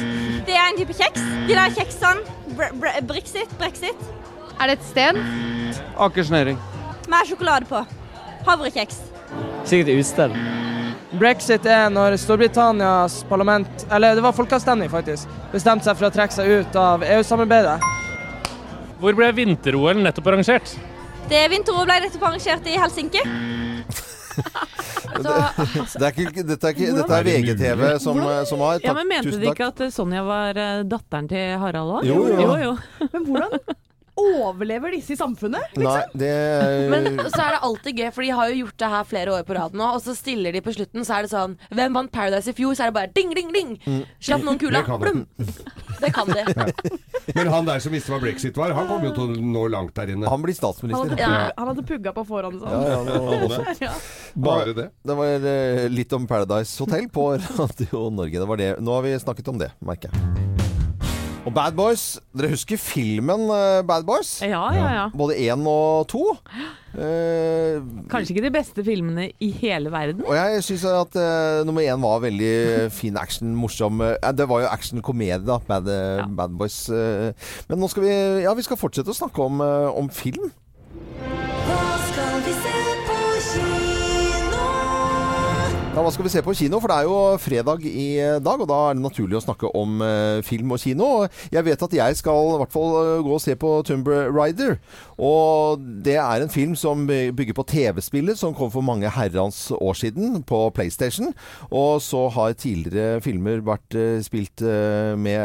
[0.46, 1.24] Det er en type kjeks.
[1.48, 2.36] De der kjeksene.
[2.54, 3.50] Br br Brexit.
[3.58, 4.04] Brexit.
[4.60, 5.18] Er det et sted?
[5.98, 6.58] Akersnøring.
[7.10, 7.80] Med sjokolade på.
[8.46, 9.00] Havrekjeks.
[9.64, 10.36] Sikkert utested.
[11.18, 15.30] Brexit er når Storbritannias parlament Eller det var folkeavstemning, faktisk.
[15.52, 17.76] Bestemte seg for å trekke seg ut av EU-samarbeidet.
[19.00, 20.74] Hvor ble vinter-OL nettopp arrangert?
[21.30, 23.24] Det vinter-OL ble nettopp arrangert i Helsinki.
[25.14, 25.30] Altså,
[25.94, 28.80] Det er ikke, dette er, ikke, dette er VGTV som, som har.
[28.82, 32.08] Ja, men Mente Tusen de ikke at eh, Sonja var eh, datteren til Harald òg?
[32.08, 32.40] Jo, jo.
[32.40, 32.72] jo, jo.
[33.12, 33.54] Men hvordan
[34.16, 35.74] overlever disse i samfunnet?
[35.80, 36.30] Nei, det
[36.92, 39.42] Men så er det alltid gøy, for de har jo gjort det her flere år
[39.48, 39.88] på rad nå.
[39.96, 42.74] Og så stiller de på slutten, så er det sånn Hvem vant Paradise i fjor?
[42.78, 43.74] Så er det bare ding, ding, ding.
[44.22, 44.82] Slapp noen kula.
[44.84, 45.04] Det kan de.
[45.04, 45.26] Blum.
[46.00, 47.34] Det kan de.
[47.34, 49.94] Men han der som visste hva brexit var, han kommer jo til å nå langt
[49.98, 50.28] der inne.
[50.30, 51.14] Han blir Han statsminister.
[51.14, 51.50] hadde, Ja.
[51.56, 52.60] han hadde pugga på forhånd.
[52.60, 52.70] Sånn.
[52.70, 53.78] Ja, ja, det var også.
[53.84, 53.92] Ja.
[54.34, 54.88] Bare det.
[55.04, 58.38] Det var eh, litt om Paradise Hotel på Radio Norge.
[58.38, 58.72] Det var det.
[58.80, 60.53] Nå har vi snakket om det, merker jeg.
[61.44, 62.02] Og Bad Boys.
[62.32, 64.38] Dere husker filmen eh, Bad Boys?
[64.42, 65.02] Ja, ja, ja.
[65.12, 66.22] Både én og to.
[66.96, 70.22] Eh, Kanskje ikke de beste filmene i hele verden.
[70.24, 74.00] og jeg syns at eh, nummer én var veldig fin action, morsom.
[74.00, 75.58] Eh, det var jo action-komedie, da.
[75.68, 76.26] Bad, eh, Ja.
[76.40, 76.88] Bad Boys.
[76.88, 77.32] eh.
[77.68, 78.14] men nå skal vi
[78.46, 80.48] Ja, vi skal fortsette å snakke om, om film.
[85.94, 86.80] Ja, Hva skal vi se på kino?
[86.82, 90.00] For det er jo fredag i dag, og da er det naturlig å snakke om
[90.02, 91.28] eh, film og kino.
[91.54, 94.80] Jeg vet at jeg skal i hvert fall eh, gå og se på Tomb Raider.
[95.22, 99.94] Og det er en film som bygger på TV-spillet som kom for mange herrans år
[100.00, 101.30] siden på PlayStation.
[101.70, 104.66] Og så har tidligere filmer vært eh, spilt
[105.14, 105.38] med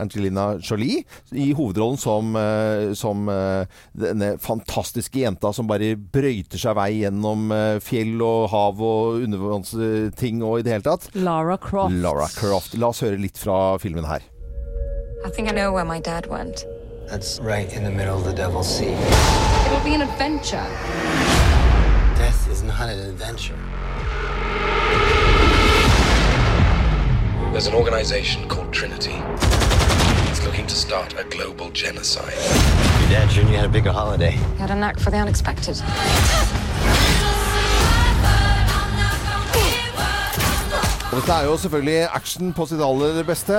[0.00, 1.04] Angelina Jolie
[1.36, 2.32] i hovedrollen som,
[2.96, 7.52] som denne fantastiske jenta som bare brøyter seg vei gjennom
[7.84, 9.24] fjell og hav og
[9.90, 11.08] undervannsting og i det hele tatt.
[11.14, 11.94] Lara Croft.
[11.94, 12.76] Lara Croft.
[12.78, 14.20] La oss høre litt fra filmen her.
[15.24, 16.64] I think I know where my dad went.
[17.08, 18.94] That's right in the middle of the Devil's Sea.
[19.66, 20.64] It'll be an adventure.
[22.16, 23.56] Death is not an adventure.
[27.52, 29.16] There's an organization called Trinity.
[30.30, 32.32] It's looking to start a global genocide.
[33.00, 34.30] Your dad sure knew you had a bigger holiday.
[34.30, 35.82] He had a knack for the unexpected.
[41.10, 43.54] Og dette er jo selvfølgelig action på sitt aller beste.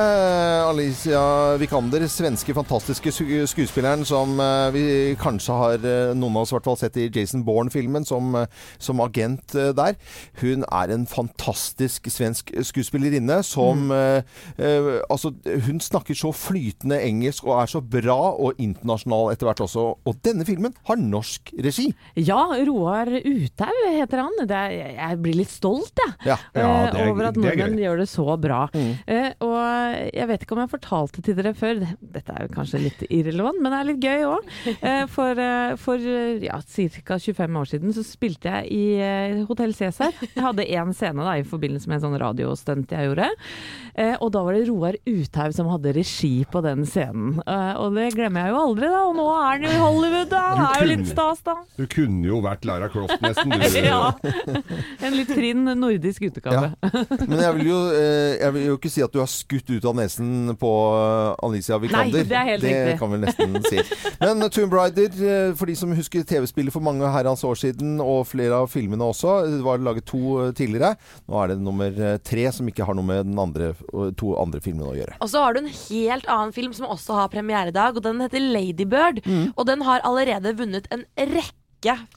[0.69, 1.19] Alicia
[1.59, 4.83] Vikander, svenske fantastiske skuespilleren som eh, vi
[5.19, 8.47] kanskje har, eh, noen av oss hvert fall, sett i Jason Bourne-filmen som, eh,
[8.79, 9.97] som agent der.
[10.39, 14.23] Hun er en fantastisk svensk skuespillerinne som mm.
[14.55, 15.33] eh, Altså,
[15.65, 19.89] hun snakker så flytende engelsk og er så bra og internasjonal etter hvert også.
[20.07, 21.89] Og denne filmen har norsk regi.
[22.15, 24.39] Ja, Roar Uthaug heter han.
[24.47, 26.15] Det er, jeg blir litt stolt, jeg.
[26.31, 26.39] Ja.
[26.55, 28.61] Eh, over at Det nordmenn gjør det så bra.
[28.75, 29.57] Eh, og
[30.13, 33.61] jeg vet ikke om jeg fortalte til dere før, dette er jo kanskje litt irrelevant,
[33.61, 34.51] men det er litt gøy òg.
[34.77, 37.17] Eh, for eh, for eh, ja, ca.
[37.21, 40.13] 25 år siden så spilte jeg i eh, Hotell Cæsar.
[40.21, 43.29] Jeg hadde én scene da, i forbindelse med en sånn radiostunt jeg gjorde.
[43.95, 47.39] Eh, og da var det Roar Uthaug som hadde regi på den scenen.
[47.45, 49.01] Eh, og det glemmer jeg jo aldri, da.
[49.09, 50.43] Og nå er han jo i Hollywood, da.
[50.57, 51.57] Det er jo litt stas, da.
[51.79, 53.79] Du kunne jo vært Lara Croft nesten, du.
[53.91, 54.01] ja.
[55.01, 56.71] En litt trinn nordisk utegave.
[57.31, 59.85] Men jeg vil, jo, eh, jeg vil jo ikke si at du har skutt ut
[59.87, 62.25] av nesen på eh, Alicia Vikander.
[62.25, 62.95] Nei, det er helt riktig.
[62.99, 63.85] kan vi nesten si.
[64.21, 68.25] Men Tomb Raider, eh, for de som husker TV-spillet for mange herrens år siden, og
[68.29, 70.93] flere av filmene også, det var laget to tidligere.
[71.31, 73.71] Nå er det nummer tre som ikke har noe med den andre,
[74.19, 75.17] to andre filmene å gjøre.
[75.23, 78.05] Og så har du en helt annen film som også har premiere i dag, og
[78.05, 79.23] den heter Ladybird.
[79.55, 81.60] Og den har allerede vunnet en rekke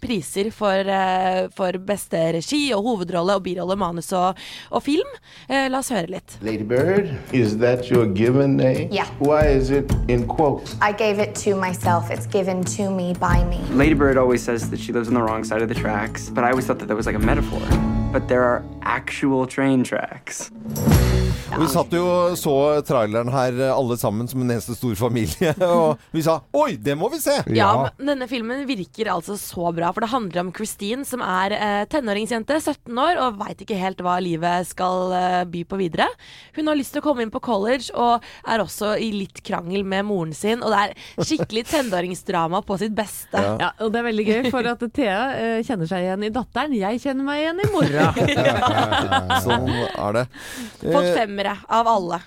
[0.00, 4.36] priser for, eh, for beste regi og hovedrolle og birolle, manus og,
[4.70, 5.08] og film.
[5.48, 6.36] Eh, la oss høre litt.
[6.42, 8.88] Lady Bird, is that your given name?
[8.92, 9.08] Yeah.
[9.18, 10.76] Why is it in quotes?
[10.80, 12.10] I gave it to myself.
[12.10, 13.60] It's given to me by me.
[13.70, 16.44] Lady Bird always says that she lives on the wrong side of the tracks, but
[16.44, 18.03] I always thought that that was like a metaphor.
[18.14, 20.50] But there are actual train tracks.
[21.54, 22.52] Og vi satt jo og så
[22.86, 26.96] traileren her eh, alle sammen som en eneste stor familie, og vi sa 'oi, det
[26.98, 27.36] må vi se'!
[27.54, 31.54] Ja, men denne filmen virker altså så bra, for det handler om Christine, som er
[31.54, 36.08] eh, tenåringsjente, 17 år, og veit ikke helt hva livet skal eh, by på videre.
[36.58, 39.86] Hun har lyst til å komme inn på college, og er også i litt krangel
[39.86, 43.42] med moren sin, og det er skikkelig tenåringsdrama på sitt beste.
[43.62, 43.70] Ja.
[43.78, 46.74] og det er veldig gøy, for at Thea eh, kjenner seg igjen i datteren.
[46.78, 48.03] Jeg kjenner meg igjen i mora.
[49.44, 50.24] sånn er det.
[50.82, 52.20] Fått Eh, femmere av alle.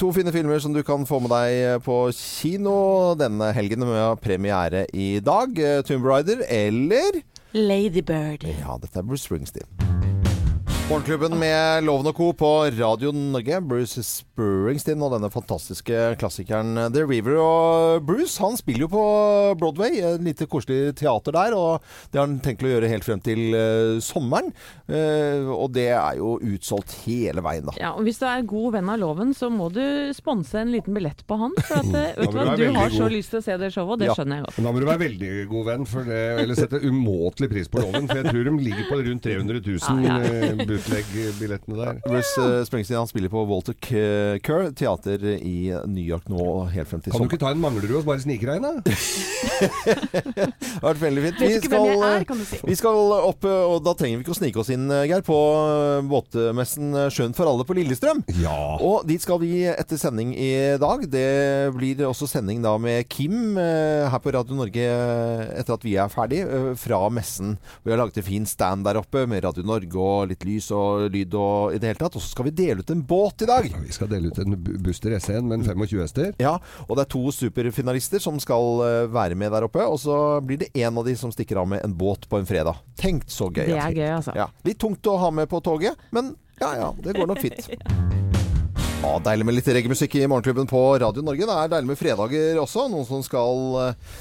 [0.00, 4.86] To fine filmer som du kan få med deg på kino denne helgen med premiere
[4.94, 5.58] i dag.
[5.58, 7.22] Eh, Tomb Raider eller
[7.54, 8.42] Ladybird.
[8.60, 9.68] Ja, dette er Bruce Springsteen.
[10.84, 12.26] Morgenklubben med Loven og Co.
[12.36, 13.56] på Radio Norge.
[13.64, 17.38] Bruce Springsteen og denne fantastiske klassikeren The River.
[17.40, 19.04] Og Bruce han spiller jo på
[19.62, 21.56] Broadway, et lite koselig teater der.
[21.56, 21.80] Og
[22.12, 24.52] det har han tenkt å gjøre helt frem til uh, sommeren.
[24.84, 27.74] Uh, og det er jo utsolgt hele veien, da.
[27.80, 29.80] Ja, og Hvis du er god venn av loven, så må du
[30.12, 31.56] sponse en liten billett på han.
[31.64, 33.96] For at, eh, vet du hva, du har så lyst til å se det showet,
[33.96, 34.18] og det Ja.
[34.20, 34.60] skjønner jeg godt.
[34.60, 37.80] Men da må du være veldig god venn, for det, eller sette umåtelig pris på
[37.86, 38.12] loven.
[38.12, 40.72] For jeg tror de ligger på rundt 300 000 Ja, ja.
[40.74, 42.00] Bootleg-billettene der.
[42.04, 47.02] Bruce eh, Springsteen han spiller på Walter Kerr teater i New York nå helt frem
[47.04, 48.72] til Kan du ikke ta en Manglerud og bare snike deg inn, da?
[50.34, 51.40] Det har vært veldig fint.
[51.44, 52.58] Vi skal, er, si.
[52.66, 55.38] vi skal opp, og da trenger vi ikke å snike oss inn, eh, Geir, på
[55.38, 58.24] eh, båtmessen Sjøen for alle på Lillestrøm.
[58.40, 58.56] Ja.
[58.84, 61.06] Og dit skal vi etter sending i dag.
[61.10, 61.28] Det
[61.76, 64.84] blir også sending da med Kim her på Radio Norge
[65.54, 66.42] etter at vi er ferdig,
[66.80, 67.56] fra messen.
[67.84, 71.08] Vi har laget en fin stand der oppe med Radio Norge og litt lys og
[71.12, 72.16] lyd og i det hele tatt.
[72.16, 73.68] Og så skal vi dele ut en båt i dag.
[73.84, 76.32] Vi skal dele ut en Buster S1 med en 25 hester.
[76.42, 79.84] Ja, og det er to superfinalister som skal eh, være med der oppe.
[79.84, 82.48] Og så blir det en av de som stikker av med en båt på en
[82.48, 82.80] fredag.
[83.00, 83.66] Tenk så gøy.
[83.68, 84.36] Det er gøy, altså.
[84.38, 87.68] Ja, litt tungt å ha med på toget, men ja ja, det går nok fint.
[89.04, 91.44] Ja, deilig med litt reggaemusikk i Morgenklubben på Radio Norge.
[91.44, 92.86] Det er deilig med fredager også.
[92.88, 94.14] Noen som skal eh,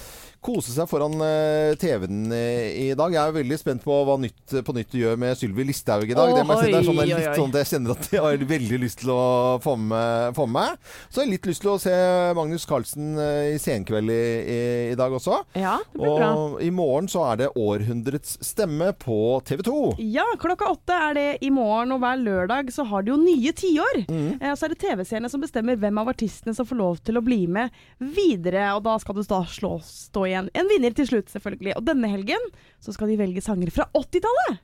[0.44, 3.14] kose seg foran eh, TV-en eh, i dag.
[3.16, 6.34] Jeg er veldig spent på hva Nytt på Nytt gjør med Sylvi Listhaug i dag.
[6.36, 6.72] det må jeg si.
[6.74, 7.36] Det er sånn, litt oi.
[7.38, 9.24] sånn at jeg kjenner at jeg har veldig lyst til å
[9.64, 10.82] få med, få med.
[11.08, 11.96] Så jeg har litt lyst til å se
[12.38, 14.20] Magnus Carlsen eh, i Senkveld i,
[14.54, 14.60] i,
[14.92, 15.40] i dag også.
[15.60, 16.32] Ja, det blir Og bra.
[16.68, 19.78] i morgen så er det Århundrets stemme på TV 2.
[20.14, 23.56] Ja, klokka åtte er det i morgen, og hver lørdag så har de jo nye
[23.56, 24.04] tiår.
[24.10, 24.30] Mm.
[24.42, 27.24] Eh, så er det TV-seerne som bestemmer hvem av artistene som får lov til å
[27.26, 28.68] bli med videre.
[28.76, 31.78] Og da skal du da slå, stå igjen en vinner til slutt, selvfølgelig.
[31.80, 32.50] Og denne helgen
[32.84, 34.58] så skal de velge sanger fra 80-tallet.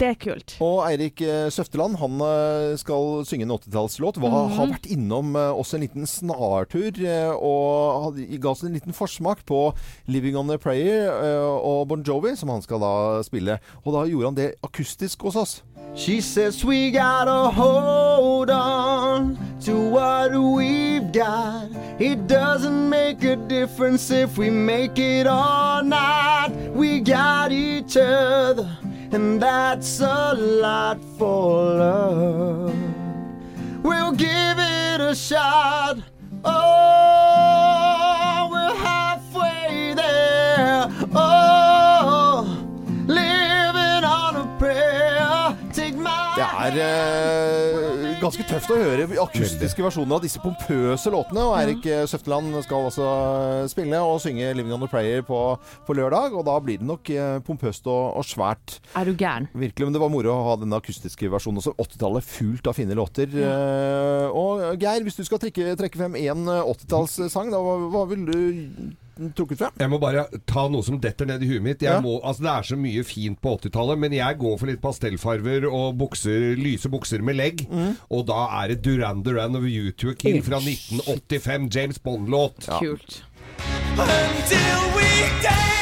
[0.00, 0.56] Det er kult.
[0.64, 4.18] Og Eirik eh, Søfteland han eh, skal synge en 80-tallslåt.
[4.18, 4.54] Hva Mhm.
[4.54, 9.74] Har vært innom oss en liten snartur eh, og ga oss en liten forsmak på
[10.08, 13.58] 'Living On A Prayer' eh, og Bon Jovi, som han skal da spille.
[13.84, 15.62] Og da gjorde han det akustisk hos oss.
[15.96, 21.70] She says we gotta hold on to what we've got.
[22.00, 26.50] It doesn't make a difference if we make it or not.
[26.74, 28.68] We got each other,
[29.12, 32.74] and that's a lot for love.
[33.82, 35.98] We'll give it a shot.
[36.44, 37.68] Oh,
[38.50, 40.88] we're halfway there.
[41.14, 42.46] Oh,
[43.06, 45.56] living on a prayer.
[45.72, 51.42] Take my Det er ganske tøft å høre akustiske versjoner av disse pompøse låtene.
[51.44, 55.40] Og Eirik eh, Søfteland skal også eh, spille og synge 'Living on a Prayer' på,
[55.84, 56.32] på lørdag.
[56.32, 58.78] Og da blir det nok eh, pompøst og, og svært.
[58.96, 59.50] Er du gæren?
[59.52, 61.76] Virkelig, men det var moro å ha denne akustiske versjonen også.
[61.84, 63.28] 80-tallet fullt av fine låter.
[63.34, 64.30] Ja.
[64.32, 68.38] og Geir, hvis du skal trekke, trekke frem én 80-tallssang, hva, hva vil du
[69.36, 69.70] trukket frem?
[69.78, 71.82] Jeg må bare ta noe som detter ned i huet mitt.
[71.82, 72.00] Jeg Ja.
[72.00, 75.68] må, altså det er så mye fint på 80-tallet, men jeg går for litt pastellfarver
[75.70, 77.66] og bukser, lyse bukser med legg.
[78.10, 81.70] Og da er det Duran Duran of You to a Kill fra 1985.
[81.74, 82.66] James Bond-låt.
[82.78, 83.22] Kult.
[83.94, 85.08] Until we
[85.42, 85.73] dance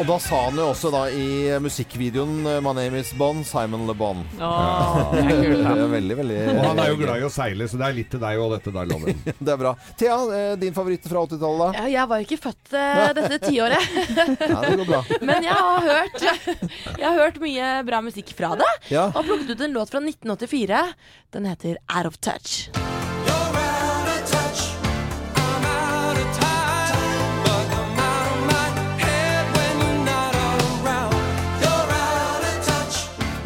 [0.00, 1.24] Og da sa han jo også da i
[1.60, 4.22] musikkvideoen eh, 'My name is Bond', Simon Le Bon.
[4.40, 5.74] Åh, det er kult, da.
[5.92, 8.22] Veldig, veldig Og han er jo glad i å seile, så det er litt til
[8.22, 9.20] deg og dette der, Loven.
[9.44, 9.74] Det er bra.
[10.00, 11.60] Thea, eh, din favoritt fra 80-tallet?
[11.76, 11.84] da?
[11.84, 13.96] Ja, jeg var ikke født eh, dette tiåret.
[14.50, 15.04] Ja, det går bra.
[15.28, 18.72] Men jeg har hørt Jeg har hørt mye bra musikk fra det.
[18.94, 19.10] Ja.
[19.12, 20.84] Og plukket ut en låt fra 1984.
[21.36, 22.70] Den heter Out of Touch.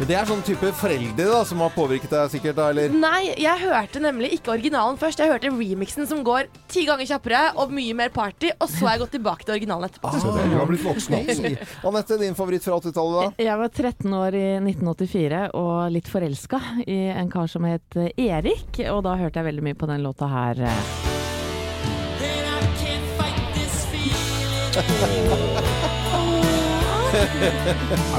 [0.05, 2.93] Det er sånn type foreldre da, som har påvirket deg sikkert, da, eller?
[2.93, 5.21] Nei, jeg hørte nemlig ikke originalen først.
[5.21, 8.51] Jeg hørte remixen som går ti ganger kjappere og mye mer party.
[8.59, 10.11] Og så har jeg gått tilbake til originalen etterpå.
[10.21, 11.53] Så det, du har blitt voksen altså.
[11.89, 13.45] Anette, din favoritt fra 80-tallet da?
[13.47, 18.13] Jeg var 13 år i 1984 og litt forelska i en kar som het eh,
[18.27, 20.61] Erik, og da hørte jeg veldig mye på den låta her.
[20.61, 21.13] Det er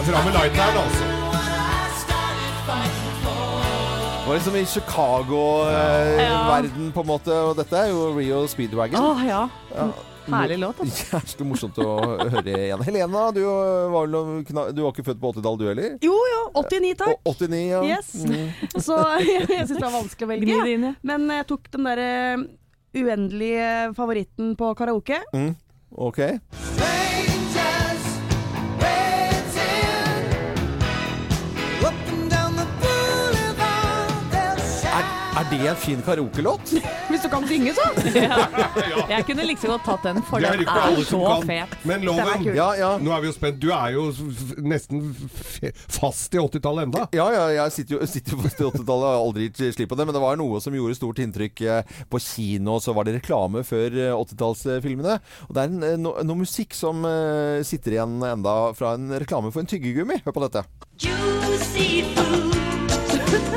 [0.07, 1.16] Fram med lighteren, altså.
[4.27, 8.99] Det var liksom i Chicago-verden på en måte, og dette er jo Rio Speedwagon.
[8.99, 9.49] Åh, ja.
[9.71, 9.87] Ja.
[10.27, 11.05] Herlig låt, altså.
[11.13, 11.95] Jævlig morsomt å
[12.33, 12.83] høre igjen.
[12.89, 13.47] Helena, du
[13.95, 15.95] var, du var ikke født på 80-tallet du heller?
[16.03, 16.43] Jo, jo.
[16.59, 17.23] 89, takk.
[17.23, 17.87] Og 89, ja.
[17.87, 18.11] Yes.
[18.27, 18.51] Mm.
[18.89, 20.59] Så jeg syns det var vanskelig å velge.
[20.75, 20.95] Inn, ja.
[21.07, 22.11] Men jeg tok den derre
[22.99, 25.23] uendelige favoritten på karaoke.
[25.39, 25.55] Mm.
[26.11, 26.19] Ok.
[26.27, 26.96] Er,
[35.47, 36.73] er det en fin karaokelåt?
[37.11, 37.85] Hvis du kan synge, så!
[39.11, 41.47] Jeg kunne like godt tatt den, for Det den er ikke er så kan.
[41.49, 41.77] fet.
[41.87, 42.57] Men Den er Loven, kul.
[42.59, 42.91] Ja, ja.
[43.03, 43.61] nå er vi jo spent.
[43.63, 47.05] Du er jo f- nesten f- fast i 80-tallet enda.
[47.17, 49.93] Ja, ja, jeg sitter jo, sitter jo fast i 80-tallet og har aldri gitt slipp
[49.93, 50.09] på det.
[50.11, 52.79] Men det var noe som gjorde stort inntrykk eh, på kino.
[52.83, 55.19] Så var det reklame før eh, 80-tallsfilmene.
[55.49, 59.13] Og det er en, eh, no, noe musikk som eh, sitter igjen enda fra en
[59.23, 60.21] reklame for en tyggegummi.
[60.27, 60.67] Hør på dette.
[60.99, 62.55] Juicy food.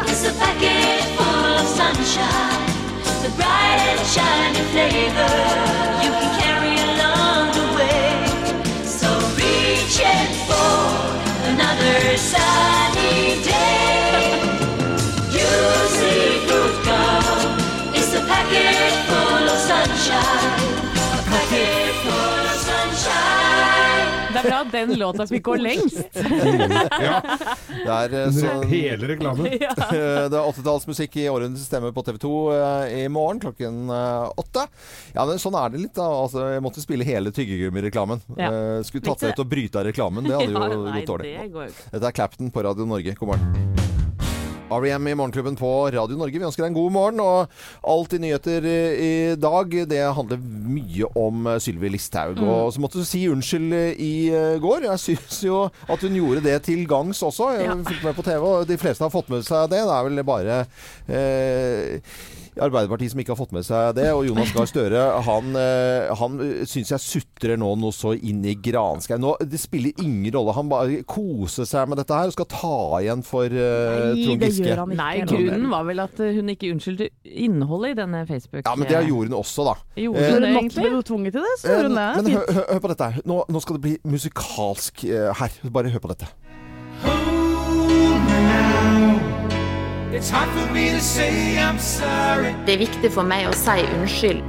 [0.09, 0.98] It's a full
[1.59, 2.67] of sunshine.
[3.23, 5.35] The bright and shiny flavor
[6.03, 8.11] you can carry along the way.
[8.85, 10.79] So reach in for
[11.51, 13.48] another sunny day.
[24.87, 26.07] Den låta fikk gå lengst.
[26.15, 27.19] ja.
[27.69, 29.45] Det er, eh, så, Hele reklamen.
[29.59, 29.73] Ja.
[29.91, 34.65] det er 80-tallsmusikk i Århundrets stemme på TV 2 eh, i morgen klokken eh, åtte.
[35.15, 36.07] Ja, men sånn er det litt, da.
[36.23, 38.23] Altså, jeg måtte spille hele tyggegummireklamen.
[38.39, 38.49] Ja.
[38.49, 40.27] Eh, skulle tatt seg ut og bryte av reklamen.
[40.29, 41.35] Det hadde jo Ja, nei, gått dårlig.
[41.39, 41.73] det går.
[41.95, 43.15] Dette er Clapton på Radio Norge.
[43.19, 43.98] God morgen.
[44.71, 45.07] R.E.M.
[45.09, 46.37] i Morgenklubben på Radio Norge.
[46.39, 47.21] Vi ønsker deg en god morgen.
[47.23, 49.11] Og alt i nyheter i,
[49.41, 52.37] dag, det handler mye om eh, Sylvi Listhaug.
[52.39, 52.49] Mm.
[52.53, 54.85] Og så måtte du si unnskyld eh, i eh, går.
[54.91, 57.51] Jeg syns jo at hun gjorde det til gangs også.
[57.57, 57.77] Jeg Ja.
[57.79, 59.81] fulgte med på TV, og de fleste har fått med seg det.
[59.85, 60.59] Det er vel bare
[61.09, 61.99] eh,
[62.61, 64.07] Arbeiderpartiet som ikke har fått med seg det.
[64.15, 66.37] Og Jonas Gahr Støre han, eh, han
[66.69, 69.23] syns jeg sutrer nå noe så inn i granskauen.
[69.49, 70.53] Det spiller ingen rolle.
[70.57, 74.49] Han bare koser seg med dette her og skal ta igjen for uh, Trond det
[74.51, 74.67] Giske.
[74.67, 74.99] gjør han ikke.
[74.99, 78.63] Nei, grunnen var vel at eh, hun ikke unnskyldte innholdet i denne Facebook.
[78.65, 79.75] Ja, men det gjorde hun også, da.
[79.99, 81.03] Gjorde Eh, hun eh, det egentlig?
[81.09, 82.09] tvunget til det, så gjorde hun det.
[82.17, 83.21] men hør, hør på dette her.
[83.29, 85.59] Nå, nå skal det bli musikalsk uh, her.
[85.71, 86.27] Bare hør på dette.
[92.65, 94.41] Det er viktig for meg å si unnskyld.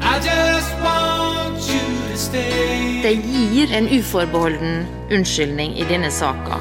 [3.05, 6.57] Det gir en uforbeholden unnskyldning i denne saka.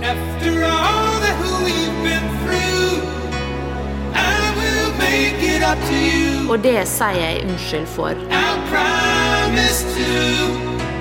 [6.50, 8.14] Og det sier jeg unnskyld for.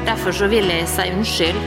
[0.06, 1.60] Derfor så vil jeg si unnskyld.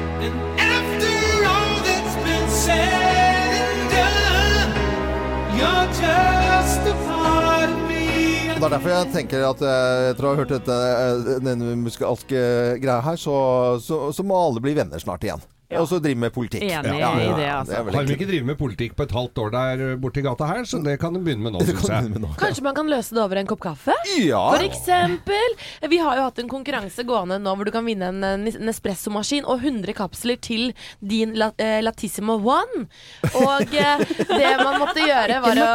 [8.62, 12.42] Det er derfor jeg tenker at eh, etter å ha hørt dette, eh, denne musikalske
[12.78, 13.34] greia her, så,
[13.82, 15.42] så, så må alle bli venner snart igjen.
[15.80, 16.64] Og så drive med politikk.
[16.68, 17.84] Enig Ja, ja, i det, altså.
[17.96, 20.82] Har de ikke drevet med politikk på et halvt år der borti gata her, så
[20.84, 22.24] det kan de begynne med nå, syns jeg.
[22.42, 23.96] Kanskje man kan løse det over en kopp kaffe?
[24.20, 24.42] Ja.
[24.56, 25.56] For eksempel.
[25.92, 29.48] Vi har jo hatt en konkurranse gående nå hvor du kan vinne en eh, Nespresso-maskin
[29.50, 32.86] og 100 kapsler til din eh, Latissimo One.
[33.32, 35.72] Og eh, det man måtte gjøre, var å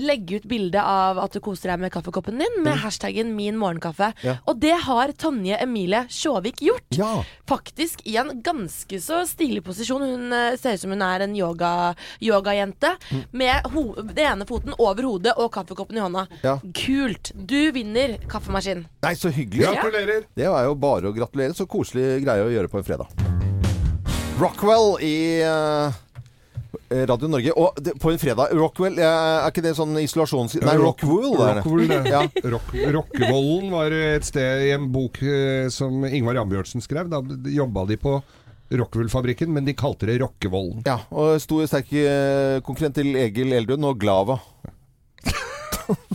[0.00, 4.12] legge ut bilde av at du koser deg med kaffekoppen din med hashtaggen 'min morgenkaffe'.
[4.24, 4.36] Ja.
[4.48, 6.88] Og det har Tonje Emilie Sjåvik gjort.
[6.96, 7.24] Ja.
[7.48, 10.02] Faktisk i en ganske så stilig posisjon.
[10.02, 12.94] Hun eh, ser ut som hun er en yoga- yogajente
[13.32, 16.26] med ho det ene foten over hodet og kaffekoppen i hånda.
[16.44, 16.58] Ja.
[16.76, 17.32] Kult!
[17.34, 18.86] Du vinner kaffemaskin.
[19.04, 19.66] Nei, så hyggelig.
[19.68, 20.24] Gratulerer.
[20.34, 21.54] Det var jo bare å gratulere.
[21.56, 23.12] Så koselig greie å gjøre på en fredag.
[24.40, 25.92] Rockwell i uh,
[27.06, 27.52] Radio Norge.
[27.52, 30.56] Og det, på en fredag Rockwell, er ikke det sånn isolasjons...
[30.64, 31.36] Nei, Rockwool.
[31.36, 31.84] Rockwool.
[32.08, 32.24] Ja.
[32.54, 35.20] Rock, Rockvollen var et sted i en bok
[35.72, 37.12] som Ingvar Ambjørnsen skrev.
[37.12, 37.20] Da
[37.52, 38.16] jobba de på
[38.80, 40.80] Rockwool-fabrikken, men de kalte det Rockevollen.
[40.86, 44.38] ja, og stor sterk eh, konkurrent til Egil Eldrun og Glava.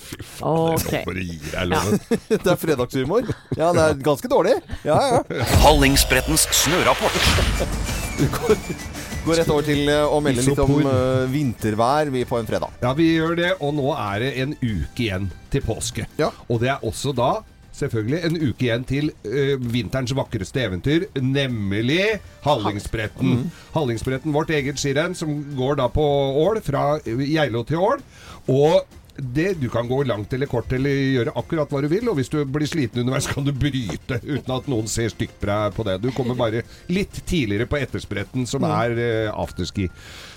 [0.08, 0.91] Fy Ok.
[1.05, 1.82] Bare gi deg ja.
[2.30, 3.22] det er fredagshumor.
[3.58, 4.55] Ja, det er ganske dårlig.
[4.88, 5.20] Ja, ja.
[5.66, 7.18] Hallingsbrettens snørapport.
[9.28, 12.70] Går rett over til eh, å melde litt om eh, vintervær vi på en fredag.
[12.84, 16.05] Ja, vi gjør det, og nå er det en uke igjen til påske.
[16.20, 16.30] Ja.
[16.47, 17.32] Og det er også da
[17.78, 23.48] selvfølgelig en uke igjen til uh, vinterens vakreste eventyr, nemlig Hallingsbretten.
[23.76, 26.06] Hallingsbretten, vårt eget skirenn, som går da på
[26.44, 28.06] Ål, fra Geilo til Ål.
[28.48, 32.18] Og det, du kan gå langt eller kort eller gjøre akkurat hva du vil, og
[32.20, 35.97] hvis du blir sliten underveis, kan du bryte uten at noen ser stygt på det.
[36.03, 39.88] Du kommer bare litt tidligere på etterspretten, som er uh, afterski.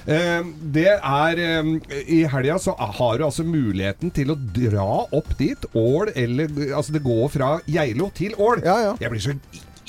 [0.08, 1.72] Uh, det er eh,
[2.08, 5.66] I helga så har du altså muligheten til å dra opp dit.
[5.76, 8.62] Ål eller Altså, det går fra Geilo til Ål.
[9.00, 9.34] Jeg blir så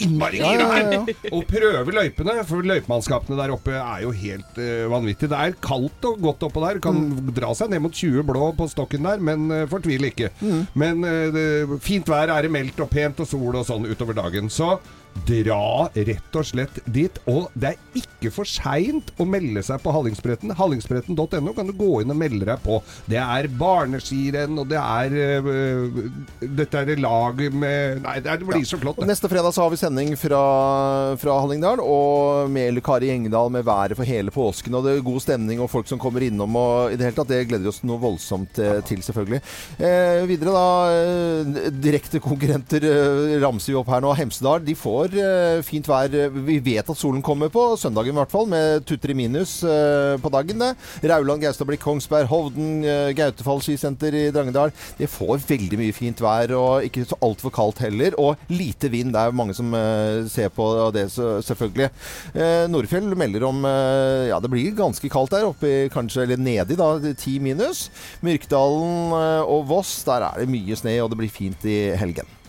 [0.06, 4.62] innmari gira ja, ja, ja, Og prøve løypene, for løypemannskapene der oppe er jo helt
[4.62, 5.30] uh, vanvittig.
[5.32, 6.82] Det er kaldt og godt oppå der.
[6.84, 7.04] Kan
[7.36, 10.32] dra seg ned mot 20 blå på stokken der, men uh, fortvil ikke.
[10.78, 11.46] Men uh, det,
[11.86, 14.52] fint vær er det meldt, og pent og sol og sånn utover dagen.
[14.52, 14.76] Så
[15.28, 17.20] dra rett og slett dit.
[17.30, 20.54] Og det er ikke for seint å melde seg på Hallingsbretten.
[20.58, 22.80] Hallingsbretten.no kan du gå inn og melde deg på.
[23.10, 26.02] Det er barneskirenn, og det er eh,
[26.42, 29.00] Dette er lag med Nei, det, blir så flott.
[29.02, 29.10] Det.
[29.10, 30.42] Neste fredag så har vi sending fra,
[31.22, 34.76] fra Hallingdal, og med eller Kari Engedal med været for hele påsken.
[34.78, 36.56] Og det er god stemning og folk som kommer innom.
[36.60, 38.80] og i Det hele tatt, det gleder vi oss noe voldsomt ja.
[38.86, 39.42] til, selvfølgelig.
[39.82, 44.14] Eh, videre da, eh, direkte konkurrenter eh, ramser vi opp her nå.
[44.18, 46.14] Hemsedal de får eh, fint vær.
[46.46, 50.18] Vi vet at solen kommer på søndagen i hvert fall, med tutter i minus eh,
[50.22, 50.62] på dagen.
[51.02, 54.74] Rauland, Gaustablikk, Kongsberg, Hovden, eh, Gautefall skisenter i Drangedal.
[55.00, 58.18] Det får veldig mye fint vær, og ikke så altfor kaldt heller.
[58.22, 59.16] Og lite vind.
[59.16, 59.74] Det er mange som
[60.32, 61.90] ser på det, selvfølgelig.
[62.72, 66.94] Nordfjell melder om Ja, det blir ganske kaldt der oppe, kanskje, eller nedi, da.
[67.12, 67.88] 10 minus.
[68.26, 72.41] Myrkdalen og Voss, der er det mye snø, og det blir fint i helgen.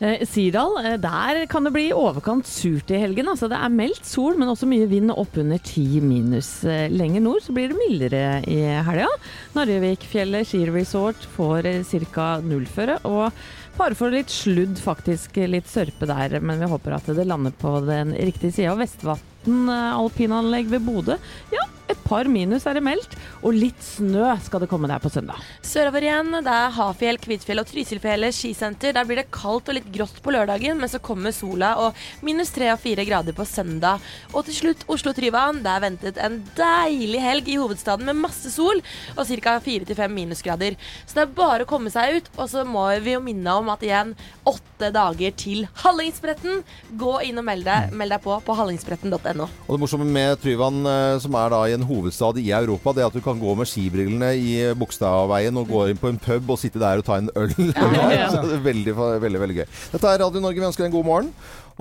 [0.00, 3.28] Eh, Sirdal, eh, der kan det bli overkant surt i helgen.
[3.28, 6.64] Altså, det er meldt sol, men også mye vind oppunder 10 minus.
[6.64, 9.10] Eh, lenger nord så blir det mildere i helga.
[9.56, 12.30] Narvikfjellet skiresort får eh, ca.
[12.42, 12.98] nullføre.
[13.04, 13.30] Og
[13.76, 15.36] fare for litt sludd, faktisk.
[15.46, 18.74] Litt sørpe der, men vi håper at det lander på den riktige sida.
[18.78, 21.16] Vestvatn alpinanlegg ved Bodø.
[21.54, 23.14] Ja, et par minus er det meldt.
[23.42, 25.40] Og litt snø skal det komme der på søndag.
[25.66, 26.34] Sørover igjen.
[26.44, 28.94] Det er Hafjell, Kvitfjell og Trysilfjellet skisenter.
[28.96, 32.52] Der blir det kaldt og litt grått på lørdagen, men så kommer sola og minus
[32.54, 34.02] tre og fire grader på søndag.
[34.32, 35.62] Og til slutt Oslo-Tryvann.
[35.64, 38.82] Det er ventet en deilig helg i hovedstaden med masse sol
[39.16, 39.58] og ca.
[39.62, 40.76] fire til fem minusgrader.
[41.06, 42.32] Så det er bare å komme seg ut.
[42.38, 44.14] Og så må vi jo minne om at igjen
[44.48, 46.62] åtte dager til Hallingsbretten.
[46.98, 49.46] Gå inn og meld deg, meld deg på på hallingsbretten.no.
[49.66, 53.04] Og det morsomme med Tryvann, eh, som er da i en hovedstad i Europa, det
[53.06, 56.60] at du kan gå med skibrillene i Bogstadveien og gå inn på en pub og
[56.60, 57.52] sitte der og ta en øl.
[57.58, 58.28] ja.
[58.32, 59.66] Så det er veldig, veldig, veldig gøy.
[59.94, 60.60] Dette er Radio Norge.
[60.62, 61.32] Vi ønsker deg en god morgen.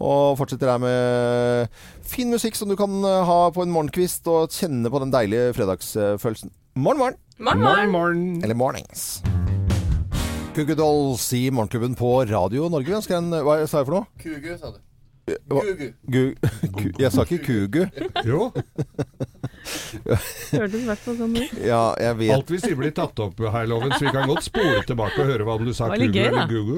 [0.01, 4.49] Og fortsetter her med fin musikk som du kan eh, ha på en morgenkvist og
[4.55, 6.53] kjenne på den deilige fredagsfølelsen.
[6.75, 7.19] Morgen, morgen!
[7.41, 7.91] Morgen, morgen.
[7.91, 8.23] morgen.
[8.45, 9.21] Eller mornings.
[10.55, 12.89] Kuku Dolls i Morgenklubben på Radio Norge.
[12.91, 14.07] Vi ønsker en Hva sa jeg for noe?
[14.19, 14.79] Kugu, sa du.
[15.47, 15.85] Gugu.
[16.11, 17.85] Gu- Jeg sa ikke Kugu.
[18.27, 18.49] Jo.
[19.61, 21.53] Hørtes i hvert fall sånn ut.
[21.65, 22.33] Ja, jeg vet.
[22.35, 25.29] Alt vi sier blir tatt opp her, Loven, så vi kan godt spole tilbake og
[25.31, 26.25] høre hva om du sa Kugu da.
[26.29, 26.77] eller Gugu.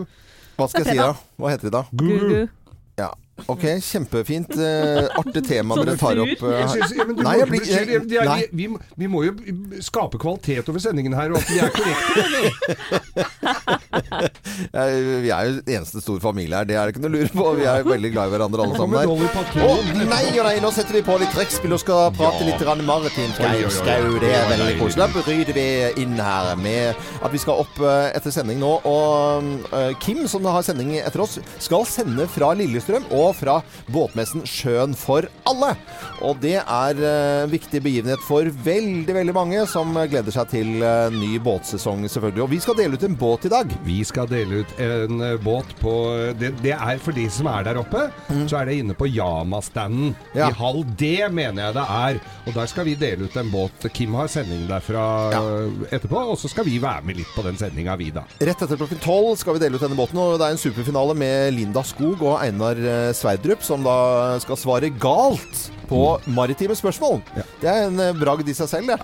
[0.60, 1.14] Hva skal jeg si da?
[1.42, 1.84] Hva heter det da?
[2.04, 2.42] Gugu.
[3.00, 3.10] Ja.
[3.50, 4.54] Ok, kjempefint.
[4.56, 6.44] Uh, artig tema dere tar opp.
[6.44, 8.44] Jeg synes, ja, Nei, må, blir jeg, jeg, jeg, Nei.
[8.54, 8.68] vi,
[9.02, 9.34] vi må jo
[9.84, 12.22] skape kvalitet over sendingen her, og at vi er korrekte.
[14.74, 17.46] Vi er jo eneste stor familie her, det er det ikke noe å lure på.
[17.58, 19.10] Vi er veldig glad i hverandre alle sammen her.
[19.64, 23.40] Oh, nei og nei, nå setter vi på litt trekkspill og skal prate litt maritimt.
[23.74, 25.02] Skau, det er veldig koselig.
[25.04, 25.68] Da bryter vi
[26.04, 28.72] inn her med at vi skal opp eh, etter sending nå.
[28.90, 33.60] Og uh, Kim, som har sending etter oss, skal sende fra Lillestrøm og fra
[33.94, 35.74] båtmessen Sjøen for alle.
[36.24, 40.84] Og det er eh, en viktig begivenhet for veldig, veldig mange som gleder seg til
[40.84, 42.44] eh, ny båtsesong, selvfølgelig.
[42.46, 43.74] Og vi skal dele ut en båt i dag.
[43.86, 45.94] Vi skal dele ut en eh, båt på
[46.40, 48.06] det, det er for de som er der oppe.
[48.50, 50.14] Så er det inne på Yama-standen.
[50.38, 50.50] Ja.
[50.50, 52.22] I halv D mener jeg det er.
[52.44, 53.88] Og der skal vi dele ut en båt.
[53.94, 55.06] Kim har sending derfra
[55.90, 56.24] etterpå.
[56.34, 58.26] Og så skal vi være med litt på den sendinga, vi da.
[58.44, 61.16] Rett etter klokken tolv skal vi dele ut denne båten, og det er en superfinale
[61.18, 63.96] med Linda Skog og Einar eh, Sverdrup, som da
[64.44, 66.02] skal svare galt på
[66.34, 67.22] maritime spørsmål.
[67.62, 68.98] Det er en eh, bragd i seg selv, det.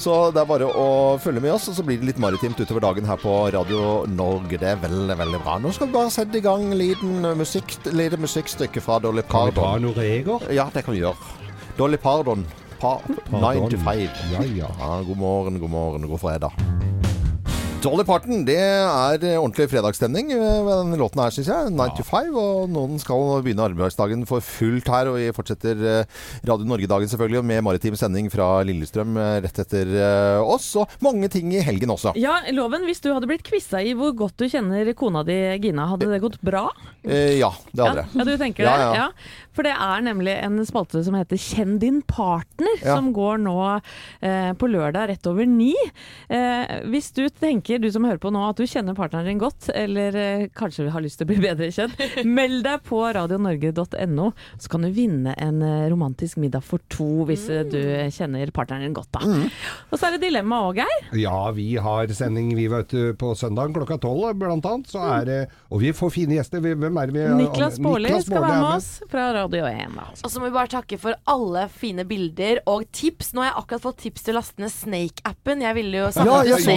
[0.00, 0.86] Så det er bare å
[1.22, 4.60] følge med oss, og så blir det litt maritimt utover dagen her på Radio Norge.
[4.60, 5.56] Det er veldig, veldig bra.
[5.62, 9.50] Nå skal vi bare sette i gang liten eh, musikk, lite musikkstykke fra Dolly Kan
[9.50, 10.48] vi ta noen regler?
[10.54, 11.36] Ja, det kan vi gjøre.
[11.78, 12.46] Dolly Pardon.
[12.76, 12.98] Pa
[13.30, 13.70] Pardon.
[13.70, 14.08] 9 to 5.
[14.34, 14.72] Ja, ja.
[15.08, 16.75] God morgen, god morgen, god fredag.
[17.84, 21.68] Dolly Parton, det er eh, ordentlig fredagsstemning eh, ved denne låten her, syns jeg.
[21.76, 25.10] 95, og noen skal begynne arbeidsdagen for fullt her.
[25.12, 29.14] Og vi fortsetter eh, Radio Norge-dagen selvfølgelig med maritim sending fra Lillestrøm
[29.44, 29.92] rett etter
[30.42, 30.66] oss.
[30.80, 32.16] Og mange ting i helgen også.
[32.18, 35.86] Ja, Loven, hvis du hadde blitt quiza i hvor godt du kjenner kona di Gina,
[35.92, 36.64] hadde det gått bra?
[37.06, 38.18] Eh, ja, det hadde ja, jeg.
[38.18, 38.86] ja, du tenker Ja, det?
[38.88, 39.04] ja.
[39.06, 39.44] Ja.
[39.56, 42.96] For det er nemlig en spalte som heter Kjenn din partner, Ja.
[42.98, 45.70] som går nå eh, på lørdag rett over ni.
[46.28, 49.70] Eh, hvis du tenker, du som hører på nå, at du kjenner partneren din godt,
[49.74, 52.00] eller eh, kanskje har lyst til å bli bedre kjent,
[52.38, 57.46] meld deg på radionorge.no, så kan du vinne en eh, romantisk middag for to hvis
[57.50, 57.72] mm.
[57.72, 57.80] du
[58.14, 59.12] kjenner partneren din godt.
[59.16, 59.22] da.
[59.26, 59.48] Mm.
[59.90, 61.06] Og så er det dilemma òg, Geir.
[61.20, 64.90] Ja, vi har sending vi vet du, på søndag klokka tolv, blant annet.
[64.90, 66.62] Så er det, og vi får fine gjester.
[66.64, 69.96] Hvem er vi Niklas Baarli skal være er med oss fra Radio 1.
[69.96, 70.06] Da.
[70.16, 73.32] Og så må vi bare takke for alle fine bilder og tips.
[73.34, 75.64] Nå har jeg akkurat fått tips til å laste ned Snake-appen.
[75.66, 76.76] Jeg ville jo sagt Ja, ja, ja, så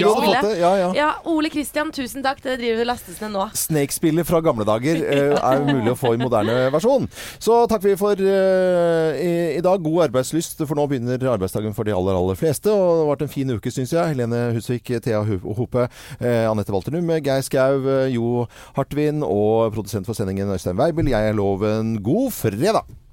[0.79, 1.09] Ja, ja.
[1.29, 2.41] Ole Kristian, tusen takk.
[2.43, 3.47] Det driver og lastes ned nå.
[3.57, 7.07] Snake-spillet fra gamle dager uh, er mulig å få i moderne versjon.
[7.41, 9.83] Så takker vi for uh, i, i dag.
[9.83, 12.71] God arbeidslyst, for nå begynner arbeidsdagen for de aller, aller fleste.
[12.71, 14.13] Og det har vært en fin uke, syns jeg.
[14.13, 20.51] Helene Husvik, Thea Hope, uh, Anette Walternum, Geir Skau, Jo Hartvin og produsent for sendingen
[20.55, 21.11] Øystein Weibel.
[21.11, 21.97] Jeg er Loven.
[22.05, 23.08] God fredag!